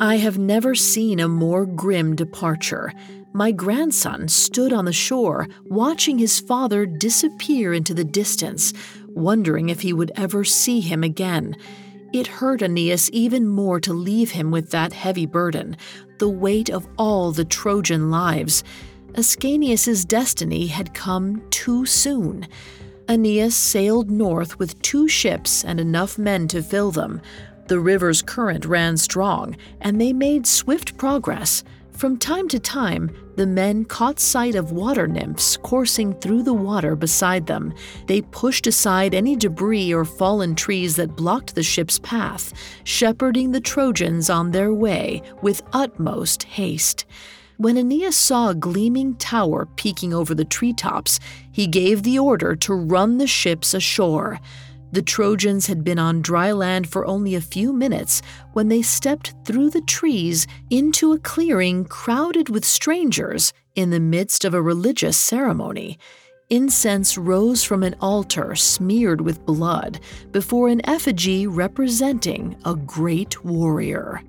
I 0.00 0.16
have 0.16 0.38
never 0.38 0.74
seen 0.74 1.20
a 1.20 1.28
more 1.28 1.64
grim 1.66 2.14
departure. 2.14 2.92
My 3.32 3.52
grandson 3.52 4.28
stood 4.28 4.72
on 4.72 4.84
the 4.84 4.92
shore, 4.92 5.48
watching 5.64 6.18
his 6.18 6.40
father 6.40 6.84
disappear 6.84 7.72
into 7.72 7.94
the 7.94 8.04
distance, 8.04 8.72
wondering 9.08 9.68
if 9.70 9.80
he 9.80 9.92
would 9.92 10.12
ever 10.14 10.44
see 10.44 10.80
him 10.80 11.02
again. 11.02 11.56
It 12.14 12.28
hurt 12.28 12.62
Aeneas 12.62 13.10
even 13.10 13.48
more 13.48 13.80
to 13.80 13.92
leave 13.92 14.30
him 14.30 14.52
with 14.52 14.70
that 14.70 14.92
heavy 14.92 15.26
burden, 15.26 15.76
the 16.18 16.28
weight 16.28 16.70
of 16.70 16.86
all 16.96 17.32
the 17.32 17.44
Trojan 17.44 18.08
lives. 18.08 18.62
Ascanius's 19.16 20.04
destiny 20.04 20.68
had 20.68 20.94
come 20.94 21.42
too 21.50 21.84
soon. 21.84 22.46
Aeneas 23.08 23.56
sailed 23.56 24.12
north 24.12 24.60
with 24.60 24.80
two 24.80 25.08
ships 25.08 25.64
and 25.64 25.80
enough 25.80 26.16
men 26.16 26.46
to 26.46 26.62
fill 26.62 26.92
them. 26.92 27.20
The 27.66 27.80
river's 27.80 28.22
current 28.22 28.64
ran 28.64 28.96
strong, 28.96 29.56
and 29.80 30.00
they 30.00 30.12
made 30.12 30.46
swift 30.46 30.96
progress. 30.96 31.64
From 31.96 32.18
time 32.18 32.48
to 32.48 32.58
time, 32.58 33.10
the 33.36 33.46
men 33.46 33.84
caught 33.84 34.18
sight 34.18 34.56
of 34.56 34.72
water 34.72 35.06
nymphs 35.06 35.56
coursing 35.58 36.12
through 36.14 36.42
the 36.42 36.52
water 36.52 36.96
beside 36.96 37.46
them. 37.46 37.72
They 38.08 38.20
pushed 38.20 38.66
aside 38.66 39.14
any 39.14 39.36
debris 39.36 39.94
or 39.94 40.04
fallen 40.04 40.56
trees 40.56 40.96
that 40.96 41.14
blocked 41.14 41.54
the 41.54 41.62
ship's 41.62 42.00
path, 42.00 42.52
shepherding 42.82 43.52
the 43.52 43.60
Trojans 43.60 44.28
on 44.28 44.50
their 44.50 44.74
way 44.74 45.22
with 45.40 45.62
utmost 45.72 46.42
haste. 46.42 47.04
When 47.58 47.76
Aeneas 47.76 48.16
saw 48.16 48.50
a 48.50 48.54
gleaming 48.56 49.14
tower 49.14 49.66
peeking 49.76 50.12
over 50.12 50.34
the 50.34 50.44
treetops, 50.44 51.20
he 51.52 51.68
gave 51.68 52.02
the 52.02 52.18
order 52.18 52.56
to 52.56 52.74
run 52.74 53.18
the 53.18 53.28
ships 53.28 53.72
ashore. 53.72 54.40
The 54.94 55.02
Trojans 55.02 55.66
had 55.66 55.82
been 55.82 55.98
on 55.98 56.22
dry 56.22 56.52
land 56.52 56.88
for 56.88 57.04
only 57.04 57.34
a 57.34 57.40
few 57.40 57.72
minutes 57.72 58.22
when 58.52 58.68
they 58.68 58.80
stepped 58.80 59.34
through 59.44 59.70
the 59.70 59.80
trees 59.80 60.46
into 60.70 61.12
a 61.12 61.18
clearing 61.18 61.84
crowded 61.84 62.48
with 62.48 62.64
strangers 62.64 63.52
in 63.74 63.90
the 63.90 63.98
midst 63.98 64.44
of 64.44 64.54
a 64.54 64.62
religious 64.62 65.16
ceremony. 65.16 65.98
Incense 66.48 67.18
rose 67.18 67.64
from 67.64 67.82
an 67.82 67.96
altar 68.00 68.54
smeared 68.54 69.20
with 69.20 69.44
blood 69.44 69.98
before 70.30 70.68
an 70.68 70.80
effigy 70.88 71.48
representing 71.48 72.56
a 72.64 72.76
great 72.76 73.44
warrior. 73.44 74.22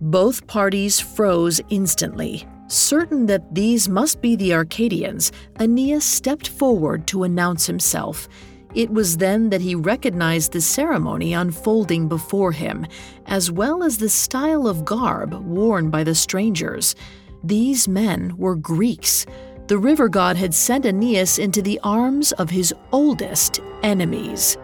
Both 0.00 0.48
parties 0.48 0.98
froze 0.98 1.60
instantly. 1.70 2.48
Certain 2.66 3.26
that 3.26 3.54
these 3.54 3.88
must 3.88 4.20
be 4.20 4.34
the 4.34 4.54
Arcadians, 4.54 5.30
Aeneas 5.60 6.04
stepped 6.04 6.48
forward 6.48 7.06
to 7.06 7.22
announce 7.22 7.64
himself. 7.64 8.28
It 8.74 8.90
was 8.90 9.16
then 9.16 9.50
that 9.50 9.60
he 9.60 9.74
recognized 9.74 10.52
the 10.52 10.60
ceremony 10.60 11.32
unfolding 11.32 12.06
before 12.06 12.52
him, 12.52 12.86
as 13.26 13.50
well 13.50 13.82
as 13.82 13.98
the 13.98 14.08
style 14.08 14.68
of 14.68 14.84
garb 14.84 15.34
worn 15.34 15.90
by 15.90 16.04
the 16.04 16.14
strangers. 16.14 16.94
These 17.42 17.88
men 17.88 18.36
were 18.36 18.54
Greeks. 18.54 19.26
The 19.66 19.78
river 19.78 20.08
god 20.08 20.36
had 20.36 20.54
sent 20.54 20.84
Aeneas 20.84 21.38
into 21.38 21.62
the 21.62 21.80
arms 21.82 22.32
of 22.32 22.50
his 22.50 22.72
oldest 22.92 23.60
enemies. 23.82 24.56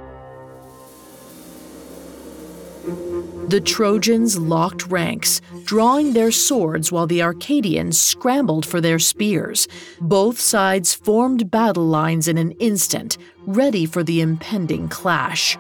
The 3.49 3.61
Trojans 3.61 4.37
locked 4.37 4.89
ranks, 4.89 5.41
drawing 5.67 6.15
their 6.15 6.33
swords 6.33 6.91
while 6.91 7.07
the 7.07 7.23
Arcadians 7.23 7.97
scrambled 7.97 8.67
for 8.67 8.81
their 8.81 8.99
spears. 8.99 9.69
Both 10.01 10.41
sides 10.41 10.95
formed 10.95 11.49
battle 11.49 11.87
lines 11.87 12.27
in 12.27 12.39
an 12.39 12.51
instant, 12.59 13.19
ready 13.47 13.87
for 13.87 14.03
the 14.03 14.21
impending 14.21 14.89
clash. 14.89 15.57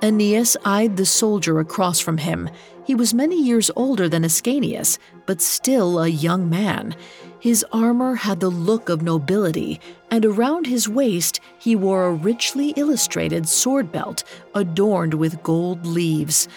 Aeneas 0.00 0.56
eyed 0.64 0.96
the 0.96 1.04
soldier 1.04 1.60
across 1.60 2.00
from 2.00 2.16
him. 2.16 2.48
He 2.86 2.94
was 2.94 3.12
many 3.12 3.42
years 3.42 3.70
older 3.76 4.08
than 4.08 4.24
Ascanius, 4.24 4.96
but 5.26 5.42
still 5.42 6.00
a 6.00 6.08
young 6.08 6.48
man. 6.48 6.96
His 7.40 7.62
armor 7.72 8.14
had 8.14 8.40
the 8.40 8.48
look 8.48 8.88
of 8.88 9.02
nobility, 9.02 9.80
and 10.10 10.24
around 10.24 10.66
his 10.66 10.88
waist 10.88 11.40
he 11.58 11.76
wore 11.76 12.06
a 12.06 12.14
richly 12.14 12.70
illustrated 12.70 13.46
sword 13.46 13.92
belt 13.92 14.24
adorned 14.54 15.12
with 15.12 15.42
gold 15.42 15.84
leaves. 15.84 16.48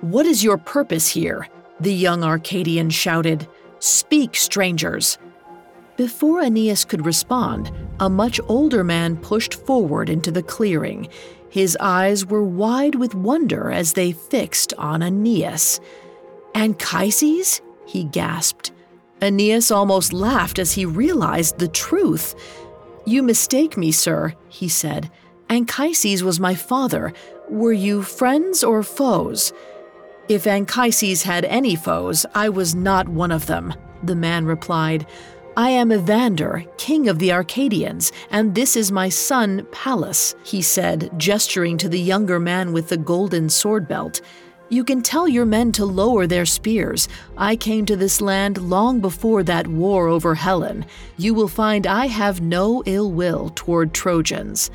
What 0.00 0.26
is 0.26 0.44
your 0.44 0.58
purpose 0.58 1.08
here? 1.08 1.48
The 1.80 1.92
young 1.92 2.22
Arcadian 2.22 2.88
shouted. 2.90 3.48
Speak, 3.80 4.36
strangers. 4.36 5.18
Before 5.96 6.40
Aeneas 6.40 6.84
could 6.84 7.04
respond, 7.04 7.72
a 7.98 8.08
much 8.08 8.40
older 8.46 8.84
man 8.84 9.16
pushed 9.16 9.54
forward 9.54 10.08
into 10.08 10.30
the 10.30 10.42
clearing. 10.42 11.08
His 11.50 11.76
eyes 11.80 12.24
were 12.24 12.44
wide 12.44 12.94
with 12.94 13.16
wonder 13.16 13.72
as 13.72 13.94
they 13.94 14.12
fixed 14.12 14.72
on 14.78 15.02
Aeneas. 15.02 15.80
Anchises? 16.54 17.60
he 17.84 18.04
gasped. 18.04 18.70
Aeneas 19.20 19.72
almost 19.72 20.12
laughed 20.12 20.60
as 20.60 20.72
he 20.72 20.84
realized 20.84 21.58
the 21.58 21.66
truth. 21.66 22.36
You 23.04 23.24
mistake 23.24 23.76
me, 23.76 23.90
sir, 23.90 24.34
he 24.48 24.68
said. 24.68 25.10
Anchises 25.48 26.22
was 26.22 26.38
my 26.38 26.54
father. 26.54 27.12
Were 27.48 27.72
you 27.72 28.02
friends 28.02 28.62
or 28.62 28.84
foes? 28.84 29.52
If 30.28 30.46
Anchises 30.46 31.22
had 31.22 31.46
any 31.46 31.74
foes, 31.74 32.26
I 32.34 32.50
was 32.50 32.74
not 32.74 33.08
one 33.08 33.32
of 33.32 33.46
them, 33.46 33.72
the 34.02 34.14
man 34.14 34.44
replied. 34.44 35.06
I 35.56 35.70
am 35.70 35.90
Evander, 35.90 36.66
king 36.76 37.08
of 37.08 37.18
the 37.18 37.32
Arcadians, 37.32 38.12
and 38.30 38.54
this 38.54 38.76
is 38.76 38.92
my 38.92 39.08
son 39.08 39.66
Pallas, 39.72 40.34
he 40.44 40.60
said, 40.60 41.10
gesturing 41.16 41.78
to 41.78 41.88
the 41.88 41.98
younger 41.98 42.38
man 42.38 42.74
with 42.74 42.90
the 42.90 42.98
golden 42.98 43.48
sword 43.48 43.88
belt. 43.88 44.20
You 44.68 44.84
can 44.84 45.00
tell 45.00 45.26
your 45.26 45.46
men 45.46 45.72
to 45.72 45.86
lower 45.86 46.26
their 46.26 46.44
spears. 46.44 47.08
I 47.38 47.56
came 47.56 47.86
to 47.86 47.96
this 47.96 48.20
land 48.20 48.58
long 48.58 49.00
before 49.00 49.42
that 49.44 49.66
war 49.66 50.08
over 50.08 50.34
Helen. 50.34 50.84
You 51.16 51.32
will 51.32 51.48
find 51.48 51.86
I 51.86 52.06
have 52.06 52.42
no 52.42 52.82
ill 52.84 53.10
will 53.10 53.50
toward 53.54 53.94
Trojans. 53.94 54.70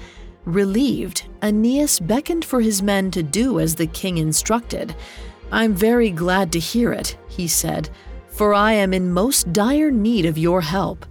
Relieved, 0.45 1.27
Aeneas 1.43 1.99
beckoned 1.99 2.43
for 2.43 2.59
his 2.59 2.81
men 2.81 3.11
to 3.11 3.21
do 3.21 3.59
as 3.59 3.75
the 3.75 3.85
king 3.87 4.17
instructed. 4.17 4.95
I'm 5.53 5.75
very 5.75 6.09
glad 6.09 6.51
to 6.53 6.59
hear 6.59 6.91
it, 6.91 7.15
he 7.27 7.47
said, 7.47 7.91
for 8.27 8.55
I 8.55 8.73
am 8.73 8.91
in 8.91 9.13
most 9.13 9.53
dire 9.53 9.91
need 9.91 10.25
of 10.25 10.35
your 10.35 10.61
help. 10.61 11.05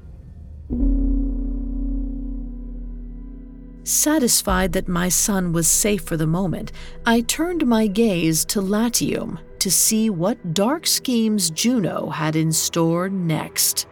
Satisfied 3.84 4.72
that 4.72 4.88
my 4.88 5.09
son 5.09 5.53
was 5.53 5.68
safe 5.68 6.03
for 6.03 6.16
the 6.16 6.26
moment, 6.26 6.72
I 7.07 7.20
turned 7.20 7.68
my 7.68 7.86
gaze 7.86 8.45
to 8.47 8.61
Latium 8.61 9.38
to 9.61 9.70
see 9.70 10.11
what 10.11 10.55
dark 10.55 10.88
schemes 10.88 11.49
Juno 11.51 12.09
had 12.09 12.34
in 12.34 12.51
store 12.51 13.09
next. 13.09 13.86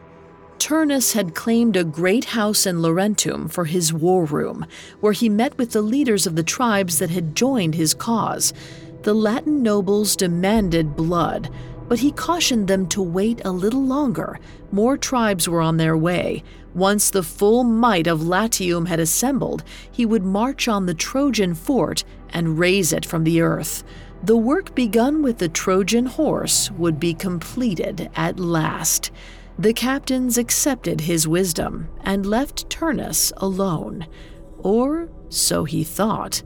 Turnus 0.58 1.12
had 1.12 1.36
claimed 1.36 1.76
a 1.76 1.84
great 1.84 2.24
house 2.24 2.66
in 2.66 2.82
Laurentum 2.82 3.48
for 3.48 3.66
his 3.66 3.92
war 3.92 4.24
room, 4.24 4.66
where 4.98 5.12
he 5.12 5.28
met 5.28 5.56
with 5.58 5.70
the 5.70 5.80
leaders 5.80 6.26
of 6.26 6.34
the 6.34 6.42
tribes 6.42 6.98
that 6.98 7.10
had 7.10 7.36
joined 7.36 7.76
his 7.76 7.94
cause. 7.94 8.52
The 9.02 9.14
Latin 9.14 9.62
nobles 9.62 10.16
demanded 10.16 10.96
blood. 10.96 11.50
but 11.90 11.98
he 11.98 12.12
cautioned 12.12 12.68
them 12.68 12.86
to 12.86 13.02
wait 13.02 13.44
a 13.44 13.50
little 13.50 13.82
longer. 13.82 14.38
More 14.70 14.96
tribes 14.96 15.48
were 15.48 15.60
on 15.60 15.76
their 15.76 15.96
way. 15.96 16.44
Once 16.72 17.10
the 17.10 17.24
full 17.24 17.64
might 17.64 18.06
of 18.06 18.24
Latium 18.24 18.86
had 18.86 19.00
assembled, 19.00 19.64
he 19.90 20.06
would 20.06 20.22
march 20.22 20.68
on 20.68 20.86
the 20.86 20.94
Trojan 20.94 21.52
fort 21.52 22.04
and 22.28 22.60
raze 22.60 22.92
it 22.92 23.04
from 23.04 23.24
the 23.24 23.40
earth. 23.40 23.82
The 24.22 24.36
work 24.36 24.72
begun 24.76 25.20
with 25.20 25.38
the 25.38 25.48
Trojan 25.48 26.06
horse 26.06 26.70
would 26.70 27.00
be 27.00 27.12
completed 27.12 28.08
at 28.14 28.38
last. 28.38 29.10
The 29.58 29.72
captains 29.72 30.38
accepted 30.38 31.00
his 31.00 31.26
wisdom 31.26 31.88
and 32.02 32.24
left 32.24 32.70
Turnus 32.70 33.32
alone. 33.38 34.06
Or 34.58 35.08
so 35.28 35.64
he 35.64 35.82
thought. 35.82 36.44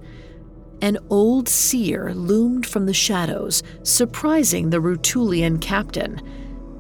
An 0.85 0.99
old 1.09 1.49
seer 1.49 2.13
loomed 2.13 2.67
from 2.67 2.85
the 2.85 2.93
shadows, 2.93 3.63
surprising 3.85 4.69
the 4.69 4.83
Rutulian 4.83 5.59
captain. 5.59 6.21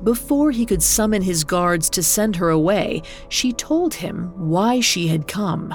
Before 0.02 0.50
he 0.50 0.66
could 0.66 0.82
summon 0.82 1.22
his 1.22 1.42
guards 1.42 1.88
to 1.88 2.02
send 2.02 2.36
her 2.36 2.50
away, 2.50 3.00
she 3.30 3.50
told 3.54 3.94
him 3.94 4.30
why 4.36 4.80
she 4.80 5.08
had 5.08 5.26
come. 5.26 5.74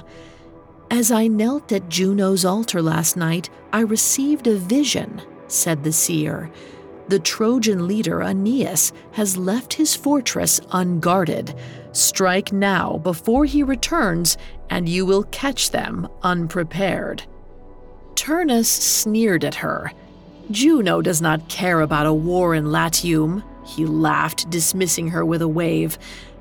As 0.92 1.10
I 1.10 1.26
knelt 1.26 1.72
at 1.72 1.90
Juno's 1.90 2.46
altar 2.46 2.84
last 2.84 3.18
night, 3.18 3.50
I 3.74 3.80
received 3.80 4.46
a 4.46 4.58
vision, 4.58 5.24
said 5.48 5.84
the 5.84 5.92
seer. 5.92 6.52
The 7.08 7.18
Trojan 7.18 7.88
leader 7.88 8.22
Aeneas 8.22 8.94
has 9.14 9.38
left 9.38 9.74
his 9.74 9.96
fortress 9.96 10.62
unguarded. 10.72 11.56
Strike 11.94 12.54
now 12.54 13.00
before 13.00 13.46
he 13.46 13.64
returns, 13.64 14.38
and 14.70 14.88
you 14.88 15.04
will 15.04 15.24
catch 15.32 15.72
them 15.72 16.08
unprepared. 16.22 17.24
Turnus 18.20 18.68
sneered 18.68 19.46
at 19.46 19.56
her. 19.56 19.94
Juno 20.52 21.02
does 21.02 21.22
not 21.22 21.48
care 21.48 21.80
about 21.80 22.06
a 22.06 22.12
war 22.12 22.54
in 22.54 22.70
Latium. 22.70 23.46
He 23.66 23.86
laughed, 23.86 24.50
dismissing 24.50 25.08
her 25.08 25.24
with 25.24 25.42
a 25.42 25.48
wave. 25.48 25.98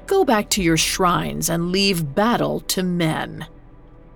Go 0.08 0.24
back 0.24 0.50
to 0.50 0.62
your 0.62 0.76
shrines 0.76 1.48
and 1.48 1.70
leave 1.70 2.16
battle 2.16 2.58
to 2.62 2.82
men. 2.82 3.46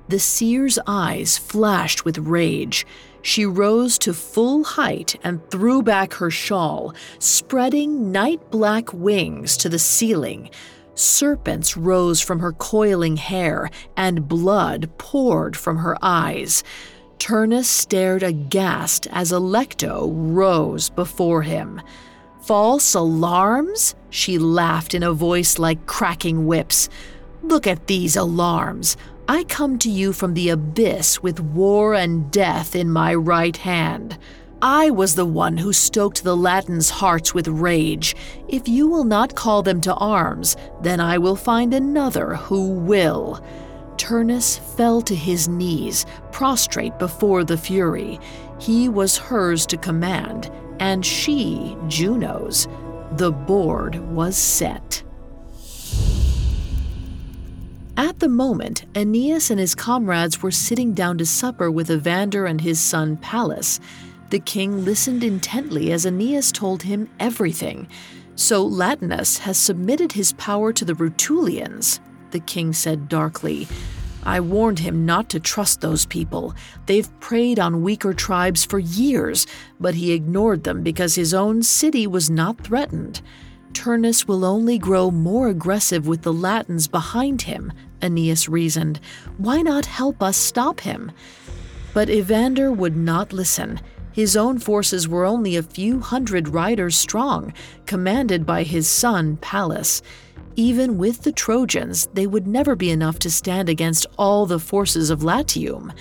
The 0.08 0.18
seer's 0.18 0.76
eyes 0.88 1.38
flashed 1.38 2.04
with 2.04 2.18
rage. 2.18 2.84
She 3.22 3.46
rose 3.46 3.96
to 4.00 4.12
full 4.12 4.64
height 4.64 5.14
and 5.22 5.48
threw 5.48 5.82
back 5.82 6.14
her 6.14 6.32
shawl, 6.32 6.92
spreading 7.20 8.10
night 8.10 8.50
black 8.50 8.92
wings 8.92 9.56
to 9.58 9.68
the 9.68 9.78
ceiling. 9.78 10.50
Serpents 10.96 11.76
rose 11.76 12.20
from 12.20 12.40
her 12.40 12.52
coiling 12.54 13.18
hair, 13.18 13.70
and 13.96 14.26
blood 14.26 14.90
poured 14.98 15.56
from 15.56 15.76
her 15.76 15.96
eyes. 16.02 16.64
Turnus 17.22 17.68
stared 17.68 18.24
aghast 18.24 19.06
as 19.12 19.30
Alecto 19.30 20.10
rose 20.12 20.90
before 20.90 21.42
him. 21.42 21.80
False 22.40 22.94
alarms? 22.94 23.94
She 24.10 24.38
laughed 24.38 24.92
in 24.92 25.04
a 25.04 25.12
voice 25.12 25.56
like 25.56 25.86
cracking 25.86 26.48
whips. 26.48 26.88
Look 27.44 27.64
at 27.64 27.86
these 27.86 28.16
alarms. 28.16 28.96
I 29.28 29.44
come 29.44 29.78
to 29.78 29.88
you 29.88 30.12
from 30.12 30.34
the 30.34 30.48
abyss 30.48 31.22
with 31.22 31.38
war 31.38 31.94
and 31.94 32.28
death 32.32 32.74
in 32.74 32.90
my 32.90 33.14
right 33.14 33.56
hand. 33.56 34.18
I 34.60 34.90
was 34.90 35.14
the 35.14 35.24
one 35.24 35.58
who 35.58 35.72
stoked 35.72 36.24
the 36.24 36.36
Latins' 36.36 36.90
hearts 36.90 37.32
with 37.32 37.46
rage. 37.46 38.16
If 38.48 38.66
you 38.66 38.88
will 38.88 39.04
not 39.04 39.36
call 39.36 39.62
them 39.62 39.80
to 39.82 39.94
arms, 39.94 40.56
then 40.80 40.98
I 40.98 41.18
will 41.18 41.36
find 41.36 41.72
another 41.72 42.34
who 42.34 42.70
will. 42.70 43.44
Turnus 43.96 44.58
fell 44.76 45.02
to 45.02 45.14
his 45.14 45.48
knees, 45.48 46.06
prostrate 46.30 46.98
before 46.98 47.44
the 47.44 47.56
Fury. 47.56 48.18
He 48.58 48.88
was 48.88 49.16
hers 49.16 49.66
to 49.66 49.76
command, 49.76 50.50
and 50.80 51.04
she, 51.04 51.76
Juno's. 51.88 52.68
The 53.12 53.32
board 53.32 53.96
was 54.14 54.36
set. 54.36 55.02
At 57.96 58.20
the 58.20 58.28
moment, 58.28 58.86
Aeneas 58.96 59.50
and 59.50 59.60
his 59.60 59.74
comrades 59.74 60.42
were 60.42 60.50
sitting 60.50 60.94
down 60.94 61.18
to 61.18 61.26
supper 61.26 61.70
with 61.70 61.90
Evander 61.90 62.46
and 62.46 62.60
his 62.60 62.80
son 62.80 63.16
Pallas. 63.18 63.80
The 64.30 64.38
king 64.40 64.84
listened 64.84 65.22
intently 65.22 65.92
as 65.92 66.06
Aeneas 66.06 66.52
told 66.52 66.82
him 66.84 67.10
everything. 67.20 67.86
So 68.34 68.64
Latinus 68.64 69.38
has 69.40 69.58
submitted 69.58 70.12
his 70.12 70.32
power 70.32 70.72
to 70.72 70.84
the 70.86 70.94
Rutulians, 70.94 72.00
the 72.32 72.40
king 72.40 72.72
said 72.72 73.08
darkly. 73.08 73.68
I 74.24 74.40
warned 74.40 74.78
him 74.78 75.04
not 75.04 75.28
to 75.30 75.40
trust 75.40 75.80
those 75.80 76.06
people. 76.06 76.54
They've 76.86 77.20
preyed 77.20 77.58
on 77.58 77.82
weaker 77.82 78.14
tribes 78.14 78.64
for 78.64 78.78
years, 78.78 79.46
but 79.80 79.94
he 79.94 80.12
ignored 80.12 80.64
them 80.64 80.82
because 80.82 81.14
his 81.14 81.34
own 81.34 81.62
city 81.62 82.06
was 82.06 82.30
not 82.30 82.62
threatened. 82.62 83.20
Turnus 83.72 84.28
will 84.28 84.44
only 84.44 84.78
grow 84.78 85.10
more 85.10 85.48
aggressive 85.48 86.06
with 86.06 86.22
the 86.22 86.32
Latins 86.32 86.86
behind 86.86 87.42
him, 87.42 87.72
Aeneas 88.00 88.48
reasoned. 88.48 89.00
Why 89.38 89.62
not 89.62 89.86
help 89.86 90.22
us 90.22 90.36
stop 90.36 90.80
him? 90.80 91.10
But 91.94 92.10
Evander 92.10 92.70
would 92.70 92.96
not 92.96 93.32
listen. 93.32 93.80
His 94.12 94.36
own 94.36 94.58
forces 94.58 95.08
were 95.08 95.24
only 95.24 95.56
a 95.56 95.62
few 95.62 96.00
hundred 96.00 96.48
riders 96.48 96.96
strong, 96.96 97.52
commanded 97.86 98.44
by 98.44 98.62
his 98.62 98.86
son 98.86 99.38
Pallas. 99.38 100.02
Even 100.56 100.98
with 100.98 101.22
the 101.22 101.32
Trojans, 101.32 102.08
they 102.12 102.26
would 102.26 102.46
never 102.46 102.76
be 102.76 102.90
enough 102.90 103.18
to 103.20 103.30
stand 103.30 103.68
against 103.68 104.06
all 104.18 104.44
the 104.44 104.58
forces 104.58 105.08
of 105.08 105.22
Latium. 105.22 105.92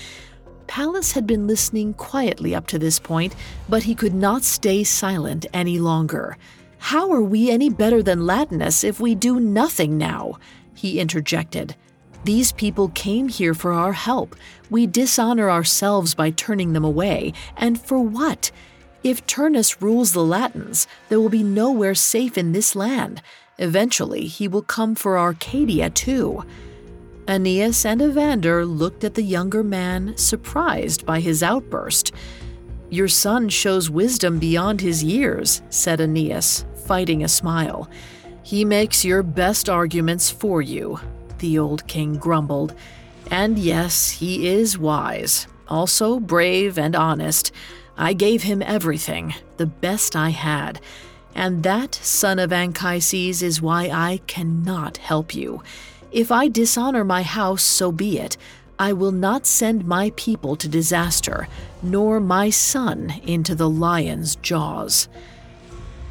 Pallas 0.68 1.12
had 1.14 1.26
been 1.26 1.48
listening 1.48 1.94
quietly 1.94 2.54
up 2.56 2.68
to 2.68 2.80
this 2.80 3.00
point, 3.00 3.36
but 3.70 3.84
he 3.84 3.96
could 3.96 4.14
not 4.14 4.44
stay 4.44 4.84
silent 4.84 5.46
any 5.54 5.80
longer. 5.80 6.38
How 6.80 7.12
are 7.12 7.22
we 7.22 7.50
any 7.52 7.70
better 7.70 8.02
than 8.02 8.26
Latinus 8.26 8.84
if 8.84 9.00
we 9.00 9.16
do 9.16 9.40
nothing 9.40 9.98
now? 9.98 10.40
He 10.74 11.00
interjected. 11.00 11.76
These 12.24 12.52
people 12.52 12.90
came 12.90 13.28
here 13.28 13.54
for 13.54 13.72
our 13.72 13.94
help. 13.94 14.36
We 14.70 14.88
dishonor 14.88 15.50
ourselves 15.50 16.14
by 16.14 16.32
turning 16.32 16.74
them 16.74 16.86
away. 16.86 17.34
And 17.58 17.80
for 17.80 18.00
what? 18.00 18.52
If 19.04 19.26
Turnus 19.26 19.82
rules 19.82 20.14
the 20.14 20.24
Latins, 20.24 20.88
there 21.10 21.20
will 21.20 21.30
be 21.30 21.44
nowhere 21.44 21.96
safe 21.96 22.38
in 22.38 22.52
this 22.52 22.76
land. 22.76 23.22
Eventually, 23.62 24.26
he 24.26 24.48
will 24.48 24.64
come 24.64 24.96
for 24.96 25.20
Arcadia 25.20 25.92
too. 25.92 26.44
Aeneas 27.28 27.86
and 27.86 28.02
Evander 28.02 28.66
looked 28.66 29.04
at 29.04 29.14
the 29.14 29.22
younger 29.22 29.64
man, 29.64 30.18
surprised 30.18 31.06
by 31.06 31.20
his 31.20 31.44
outburst. 31.44 32.12
Your 32.90 33.08
son 33.08 33.50
shows 33.50 33.88
wisdom 33.88 34.40
beyond 34.40 34.82
his 34.82 35.04
years, 35.04 35.62
said 35.70 36.02
Aeneas, 36.02 36.66
fighting 36.88 37.24
a 37.24 37.28
smile. 37.28 37.88
He 38.42 38.66
makes 38.66 39.06
your 39.06 39.22
best 39.22 39.70
arguments 39.70 40.32
for 40.32 40.64
you, 40.64 41.00
the 41.38 41.60
old 41.60 41.88
king 41.88 42.18
grumbled. 42.18 42.74
And 43.30 43.60
yes, 43.60 44.10
he 44.10 44.48
is 44.48 44.80
wise, 44.80 45.46
also 45.68 46.20
brave 46.20 46.80
and 46.80 46.96
honest. 46.96 47.52
I 47.96 48.14
gave 48.14 48.42
him 48.42 48.64
everything, 48.64 49.36
the 49.58 49.68
best 49.68 50.16
I 50.16 50.30
had. 50.30 50.82
And 51.36 51.64
that, 51.64 51.96
son 51.96 52.40
of 52.40 52.52
Anchises, 52.52 53.42
is 53.42 53.62
why 53.62 53.90
I 53.90 54.22
cannot 54.28 54.98
help 54.98 55.34
you. 55.34 55.64
If 56.12 56.32
I 56.32 56.48
dishonor 56.48 57.04
my 57.04 57.24
house, 57.24 57.64
so 57.64 57.92
be 57.92 58.20
it. 58.20 58.38
I 58.78 58.94
will 58.94 59.12
not 59.12 59.46
send 59.46 59.86
my 59.86 60.12
people 60.16 60.56
to 60.56 60.68
disaster, 60.68 61.48
nor 61.84 62.20
my 62.20 62.50
son 62.50 63.14
into 63.24 63.54
the 63.54 63.70
lion's 63.70 64.36
jaws. 64.38 65.08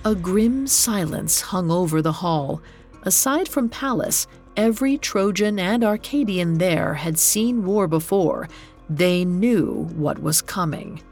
A 0.04 0.14
grim 0.14 0.66
silence 0.66 1.40
hung 1.40 1.70
over 1.70 2.00
the 2.00 2.12
hall. 2.12 2.62
Aside 3.02 3.48
from 3.48 3.68
Pallas, 3.68 4.26
every 4.56 4.96
Trojan 4.96 5.58
and 5.58 5.82
Arcadian 5.82 6.58
there 6.58 6.94
had 6.94 7.18
seen 7.18 7.66
war 7.66 7.86
before. 7.86 8.48
They 8.88 9.24
knew 9.24 9.90
what 9.96 10.22
was 10.22 10.40
coming. 10.40 11.02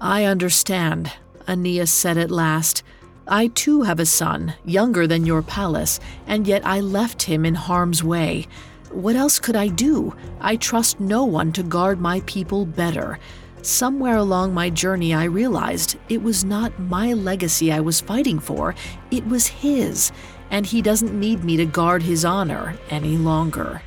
I 0.00 0.24
understand, 0.24 1.12
Aeneas 1.46 1.92
said 1.92 2.18
at 2.18 2.30
last. 2.30 2.82
I 3.28 3.48
too 3.48 3.82
have 3.82 3.98
a 3.98 4.06
son, 4.06 4.54
younger 4.64 5.08
than 5.08 5.26
your 5.26 5.42
Pallas, 5.42 5.98
and 6.28 6.46
yet 6.46 6.64
I 6.64 6.78
left 6.78 7.22
him 7.22 7.44
in 7.44 7.56
harm's 7.56 8.04
way. 8.04 8.46
What 8.90 9.16
else 9.16 9.40
could 9.40 9.56
I 9.56 9.66
do? 9.66 10.14
I 10.40 10.54
trust 10.54 11.00
no 11.00 11.24
one 11.24 11.52
to 11.54 11.64
guard 11.64 12.00
my 12.00 12.20
people 12.26 12.64
better. 12.64 13.18
Somewhere 13.62 14.16
along 14.16 14.54
my 14.54 14.70
journey, 14.70 15.12
I 15.12 15.24
realized 15.24 15.96
it 16.08 16.22
was 16.22 16.44
not 16.44 16.78
my 16.78 17.14
legacy 17.14 17.72
I 17.72 17.80
was 17.80 18.00
fighting 18.00 18.38
for, 18.38 18.76
it 19.10 19.26
was 19.26 19.48
his, 19.48 20.12
and 20.50 20.64
he 20.64 20.80
doesn't 20.80 21.18
need 21.18 21.42
me 21.42 21.56
to 21.56 21.66
guard 21.66 22.04
his 22.04 22.24
honor 22.24 22.78
any 22.90 23.16
longer. 23.16 23.82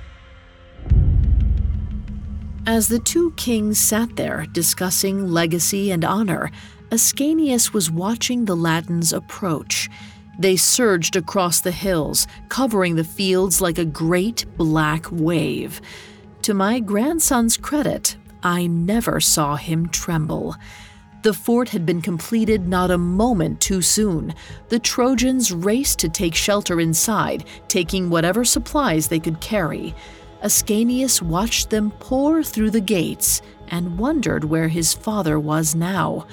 As 2.66 2.90
the 2.90 3.00
two 3.00 3.32
kings 3.32 3.80
sat 3.80 4.18
there 4.18 4.46
discussing 4.52 5.32
legacy 5.32 5.92
and 5.92 6.04
honor, 6.04 6.52
Ascanius 6.92 7.72
was 7.72 7.92
watching 7.92 8.46
the 8.46 8.56
Latins 8.56 9.14
approach. 9.14 9.90
They 10.40 10.56
surged 10.56 11.16
across 11.16 11.62
the 11.62 11.72
hills, 11.72 12.26
covering 12.48 12.96
the 12.96 13.04
fields 13.04 13.62
like 13.62 13.78
a 13.78 13.86
great 13.86 14.46
black 14.58 15.06
wave. 15.12 15.82
To 16.44 16.56
my 16.56 16.80
grandson's 16.80 17.58
credit, 17.58 18.18
I 18.42 18.66
never 18.66 19.20
saw 19.20 19.56
him 19.56 19.90
tremble. 19.90 20.56
The 21.22 21.34
fort 21.34 21.70
had 21.70 21.86
been 21.86 22.02
completed 22.02 22.68
not 22.68 22.90
a 22.90 22.98
moment 22.98 23.62
too 23.62 23.84
soon. 23.84 24.34
The 24.70 24.80
Trojans 24.80 25.52
raced 25.52 26.00
to 26.00 26.10
take 26.10 26.34
shelter 26.34 26.80
inside, 26.80 27.46
taking 27.68 28.10
whatever 28.10 28.44
supplies 28.44 29.10
they 29.10 29.20
could 29.20 29.42
carry. 29.42 29.94
Ascanius 30.42 31.22
watched 31.22 31.70
them 31.70 31.92
pour 32.00 32.42
through 32.42 32.72
the 32.72 32.82
gates 32.82 33.44
and 33.68 34.00
wondered 34.00 34.46
where 34.46 34.70
his 34.70 34.94
father 34.94 35.40
was 35.40 35.76
now. 35.76 36.26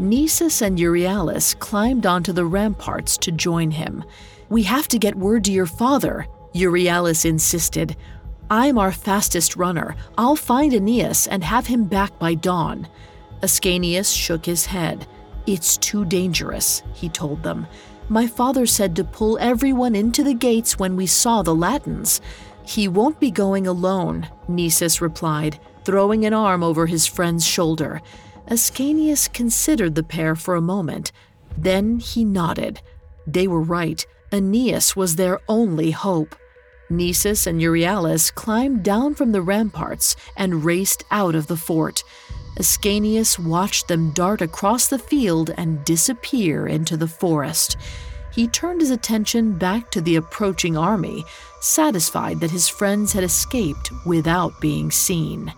Nisus 0.00 0.62
and 0.62 0.78
Euryalus 0.78 1.58
climbed 1.58 2.06
onto 2.06 2.32
the 2.32 2.44
ramparts 2.44 3.16
to 3.18 3.32
join 3.32 3.72
him. 3.72 4.04
We 4.48 4.62
have 4.62 4.86
to 4.88 4.98
get 4.98 5.16
word 5.16 5.44
to 5.44 5.52
your 5.52 5.66
father, 5.66 6.26
Euryalus 6.54 7.24
insisted. 7.24 7.96
I'm 8.48 8.78
our 8.78 8.92
fastest 8.92 9.56
runner. 9.56 9.96
I'll 10.16 10.36
find 10.36 10.72
Aeneas 10.72 11.26
and 11.26 11.42
have 11.42 11.66
him 11.66 11.84
back 11.84 12.16
by 12.18 12.34
dawn. 12.34 12.86
Ascanius 13.42 14.16
shook 14.16 14.46
his 14.46 14.66
head. 14.66 15.06
It's 15.46 15.76
too 15.76 16.04
dangerous, 16.04 16.82
he 16.94 17.08
told 17.08 17.42
them. 17.42 17.66
My 18.08 18.26
father 18.26 18.66
said 18.66 18.94
to 18.96 19.04
pull 19.04 19.36
everyone 19.38 19.94
into 19.94 20.22
the 20.22 20.32
gates 20.32 20.78
when 20.78 20.94
we 20.94 21.06
saw 21.06 21.42
the 21.42 21.54
Latins. 21.54 22.20
He 22.64 22.86
won't 22.86 23.18
be 23.18 23.30
going 23.30 23.66
alone, 23.66 24.28
Nisus 24.48 25.00
replied, 25.00 25.58
throwing 25.84 26.24
an 26.24 26.34
arm 26.34 26.62
over 26.62 26.86
his 26.86 27.06
friend's 27.06 27.46
shoulder. 27.46 28.00
Ascanius 28.50 29.32
considered 29.32 29.94
the 29.94 30.02
pair 30.02 30.34
for 30.34 30.54
a 30.54 30.60
moment. 30.60 31.12
Then 31.56 31.98
he 31.98 32.24
nodded. 32.24 32.80
They 33.26 33.46
were 33.46 33.60
right. 33.60 34.04
Aeneas 34.32 34.96
was 34.96 35.16
their 35.16 35.40
only 35.48 35.90
hope. 35.90 36.34
Nisus 36.90 37.46
and 37.46 37.60
Euryalus 37.60 38.34
climbed 38.34 38.82
down 38.82 39.14
from 39.14 39.32
the 39.32 39.42
ramparts 39.42 40.16
and 40.36 40.64
raced 40.64 41.04
out 41.10 41.34
of 41.34 41.46
the 41.46 41.56
fort. 41.56 42.02
Ascanius 42.58 43.38
watched 43.38 43.88
them 43.88 44.10
dart 44.12 44.40
across 44.40 44.88
the 44.88 44.98
field 44.98 45.50
and 45.56 45.84
disappear 45.84 46.66
into 46.66 46.96
the 46.96 47.06
forest. 47.06 47.76
He 48.32 48.48
turned 48.48 48.80
his 48.80 48.90
attention 48.90 49.58
back 49.58 49.90
to 49.90 50.00
the 50.00 50.16
approaching 50.16 50.76
army, 50.76 51.24
satisfied 51.60 52.40
that 52.40 52.50
his 52.50 52.68
friends 52.68 53.12
had 53.12 53.24
escaped 53.24 53.90
without 54.06 54.60
being 54.60 54.90
seen. 54.90 55.52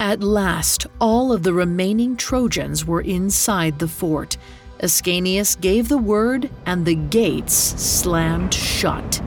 At 0.00 0.22
last, 0.22 0.86
all 0.98 1.30
of 1.30 1.42
the 1.42 1.52
remaining 1.52 2.16
Trojans 2.16 2.86
were 2.86 3.02
inside 3.02 3.78
the 3.78 3.86
fort. 3.86 4.38
Ascanius 4.82 5.60
gave 5.60 5.90
the 5.90 5.98
word, 5.98 6.48
and 6.64 6.86
the 6.86 6.94
gates 6.94 7.52
slammed 7.52 8.54
shut. 8.54 9.20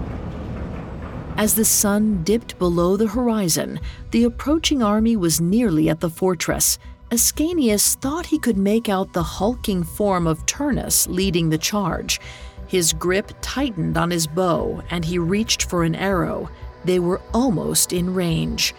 As 1.38 1.54
the 1.54 1.64
sun 1.64 2.24
dipped 2.24 2.58
below 2.58 2.98
the 2.98 3.06
horizon, 3.06 3.80
the 4.10 4.24
approaching 4.24 4.82
army 4.82 5.16
was 5.16 5.40
nearly 5.40 5.90
at 5.90 6.00
the 6.00 6.10
fortress. 6.10 6.80
Ascanius 7.12 7.94
thought 7.98 8.26
he 8.26 8.40
could 8.40 8.58
make 8.58 8.90
out 8.90 9.14
the 9.14 9.22
hulking 9.22 9.84
form 9.84 10.26
of 10.26 10.44
Turnus 10.48 11.08
leading 11.08 11.50
the 11.50 11.58
charge. 11.60 12.20
His 12.66 12.94
grip 12.94 13.32
tightened 13.42 13.96
on 13.96 14.10
his 14.10 14.26
bow, 14.26 14.82
and 14.90 15.06
he 15.06 15.20
reached 15.20 15.70
for 15.70 15.84
an 15.84 15.94
arrow. 15.94 16.50
They 16.84 16.98
were 16.98 17.22
almost 17.32 17.94
in 17.94 18.16
range. 18.16 18.74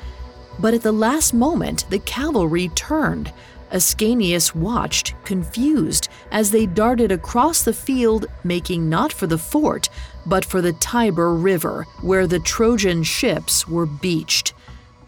But 0.58 0.74
at 0.74 0.82
the 0.82 0.92
last 0.92 1.34
moment, 1.34 1.84
the 1.90 1.98
cavalry 1.98 2.68
turned. 2.68 3.32
Ascanius 3.72 4.54
watched, 4.54 5.14
confused, 5.24 6.08
as 6.30 6.50
they 6.50 6.64
darted 6.66 7.10
across 7.10 7.62
the 7.62 7.72
field, 7.72 8.26
making 8.44 8.88
not 8.88 9.12
for 9.12 9.26
the 9.26 9.38
fort, 9.38 9.88
but 10.26 10.44
for 10.44 10.60
the 10.62 10.72
Tiber 10.74 11.34
River, 11.34 11.86
where 12.00 12.26
the 12.26 12.38
Trojan 12.38 13.02
ships 13.02 13.66
were 13.66 13.86
beached. 13.86 14.54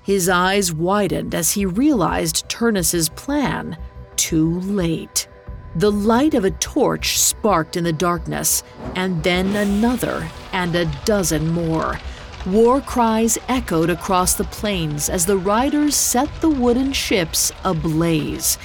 His 0.02 0.28
eyes 0.28 0.72
widened 0.72 1.34
as 1.34 1.52
he 1.52 1.64
realized 1.64 2.48
Turnus's 2.48 3.08
plan. 3.08 3.76
Too 4.16 4.60
late. 4.60 5.28
The 5.76 5.92
light 5.92 6.34
of 6.34 6.44
a 6.44 6.50
torch 6.52 7.18
sparked 7.18 7.76
in 7.76 7.84
the 7.84 7.92
darkness, 7.92 8.62
and 8.94 9.22
then 9.22 9.54
another, 9.54 10.28
and 10.52 10.74
a 10.74 10.90
dozen 11.04 11.50
more. 11.50 12.00
War 12.46 12.80
cries 12.80 13.38
echoed 13.48 13.90
across 13.90 14.34
the 14.34 14.44
plains 14.44 15.08
as 15.08 15.26
the 15.26 15.36
riders 15.36 15.96
set 15.96 16.28
the 16.40 16.48
wooden 16.48 16.92
ships 16.92 17.50
ablaze. 17.64 18.56